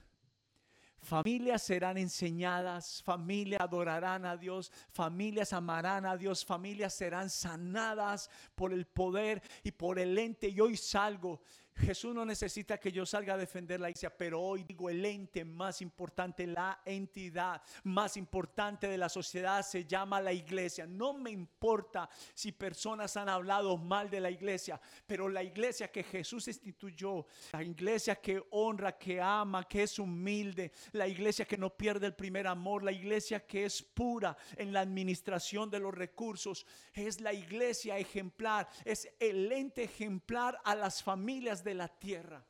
Familias 1.03 1.61
serán 1.61 1.97
enseñadas, 1.97 3.03
familias 3.03 3.59
adorarán 3.59 4.25
a 4.25 4.37
Dios, 4.37 4.71
familias 4.89 5.51
amarán 5.51 6.05
a 6.05 6.15
Dios, 6.15 6.45
familias 6.45 6.93
serán 6.93 7.29
sanadas 7.29 8.29
por 8.55 8.71
el 8.71 8.85
poder 8.85 9.43
y 9.63 9.71
por 9.71 9.99
el 9.99 10.17
ente. 10.17 10.47
Y 10.47 10.61
hoy 10.61 10.77
salgo 10.77 11.41
Jesús 11.75 12.13
no 12.13 12.25
necesita 12.25 12.77
que 12.77 12.91
yo 12.91 13.05
salga 13.05 13.33
a 13.33 13.37
defender 13.37 13.79
la 13.79 13.89
iglesia, 13.89 14.15
pero 14.15 14.39
hoy 14.39 14.63
digo 14.63 14.89
el 14.89 15.03
ente 15.03 15.43
más 15.43 15.81
importante, 15.81 16.45
la 16.45 16.81
entidad 16.85 17.61
más 17.83 18.15
importante 18.15 18.87
de 18.87 18.97
la 18.97 19.09
sociedad 19.09 19.63
se 19.63 19.85
llama 19.85 20.21
la 20.21 20.31
iglesia. 20.31 20.85
No 20.85 21.13
me 21.13 21.31
importa 21.31 22.09
si 22.33 22.51
personas 22.51 23.17
han 23.17 23.27
hablado 23.27 23.77
mal 23.77 24.09
de 24.09 24.19
la 24.19 24.29
iglesia, 24.29 24.79
pero 25.07 25.27
la 25.27 25.43
iglesia 25.43 25.91
que 25.91 26.03
Jesús 26.03 26.47
instituyó, 26.47 27.25
la 27.51 27.63
iglesia 27.63 28.15
que 28.15 28.43
honra, 28.51 28.97
que 28.97 29.19
ama, 29.19 29.67
que 29.67 29.83
es 29.83 29.97
humilde, 29.97 30.71
la 30.91 31.07
iglesia 31.07 31.45
que 31.45 31.57
no 31.57 31.75
pierde 31.75 32.07
el 32.07 32.15
primer 32.15 32.45
amor, 32.45 32.83
la 32.83 32.91
iglesia 32.91 33.45
que 33.45 33.65
es 33.65 33.81
pura 33.81 34.37
en 34.57 34.73
la 34.73 34.81
administración 34.81 35.69
de 35.69 35.79
los 35.79 35.93
recursos, 35.93 36.65
es 36.93 37.19
la 37.19 37.33
iglesia 37.33 37.97
ejemplar, 37.97 38.69
es 38.85 39.09
el 39.19 39.51
ente 39.51 39.83
ejemplar 39.83 40.59
a 40.63 40.75
las 40.75 41.01
familias 41.01 41.62
de 41.63 41.73
la 41.73 41.87
tierra. 41.87 42.45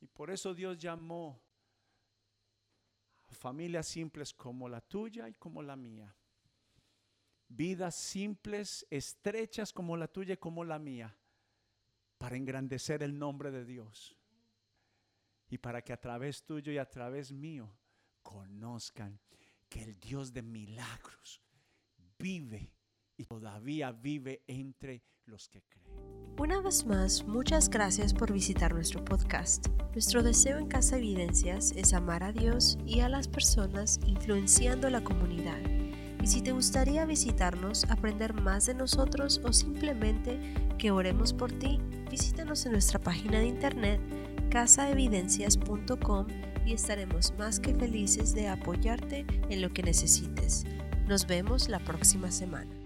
Y 0.00 0.06
por 0.08 0.30
eso 0.30 0.54
Dios 0.54 0.78
llamó 0.78 1.40
a 3.28 3.34
familias 3.34 3.86
simples 3.86 4.34
como 4.34 4.68
la 4.68 4.80
tuya 4.80 5.28
y 5.28 5.34
como 5.34 5.62
la 5.62 5.76
mía. 5.76 6.14
Vidas 7.48 7.94
simples, 7.94 8.86
estrechas 8.90 9.72
como 9.72 9.96
la 9.96 10.08
tuya 10.08 10.34
y 10.34 10.38
como 10.38 10.64
la 10.64 10.78
mía, 10.78 11.16
para 12.18 12.36
engrandecer 12.36 13.02
el 13.02 13.18
nombre 13.18 13.50
de 13.50 13.64
Dios. 13.64 14.16
y 15.52 15.58
para 15.58 15.82
que 15.82 15.92
a 15.92 16.00
través 16.00 16.46
tuyo 16.46 16.72
y 16.72 16.78
a 16.78 16.88
través 16.88 17.30
mío 17.30 17.70
conozcan 18.22 19.20
que 19.68 19.82
el 19.82 20.00
Dios 20.00 20.32
de 20.32 20.40
milagros 20.40 21.42
vive 22.18 22.72
y 23.16 23.24
todavía 23.24 23.92
vive 23.92 24.42
entre 24.46 25.02
los 25.26 25.48
que 25.48 25.62
creen. 25.62 25.92
Una 26.38 26.60
vez 26.60 26.86
más, 26.86 27.24
muchas 27.26 27.68
gracias 27.68 28.14
por 28.14 28.32
visitar 28.32 28.74
nuestro 28.74 29.04
podcast. 29.04 29.68
Nuestro 29.92 30.22
deseo 30.22 30.58
en 30.58 30.66
Casa 30.66 30.96
Evidencias 30.96 31.72
es 31.76 31.92
amar 31.92 32.24
a 32.24 32.32
Dios 32.32 32.78
y 32.86 33.00
a 33.00 33.08
las 33.08 33.28
personas 33.28 34.00
influenciando 34.06 34.88
la 34.90 35.04
comunidad. 35.04 35.60
Y 36.22 36.26
si 36.26 36.40
te 36.40 36.52
gustaría 36.52 37.04
visitarnos, 37.04 37.84
aprender 37.90 38.32
más 38.32 38.66
de 38.66 38.74
nosotros 38.74 39.40
o 39.44 39.52
simplemente 39.52 40.38
que 40.78 40.90
oremos 40.90 41.32
por 41.32 41.52
ti, 41.52 41.80
visítanos 42.10 42.64
en 42.64 42.72
nuestra 42.72 42.98
página 42.98 43.38
de 43.38 43.46
internet 43.46 44.00
casaevidencias.com 44.50 46.26
y 46.66 46.74
estaremos 46.74 47.32
más 47.38 47.58
que 47.58 47.74
felices 47.74 48.34
de 48.34 48.48
apoyarte 48.48 49.26
en 49.48 49.62
lo 49.62 49.72
que 49.72 49.82
necesites. 49.82 50.64
Nos 51.08 51.26
vemos 51.26 51.68
la 51.68 51.80
próxima 51.80 52.30
semana. 52.30 52.81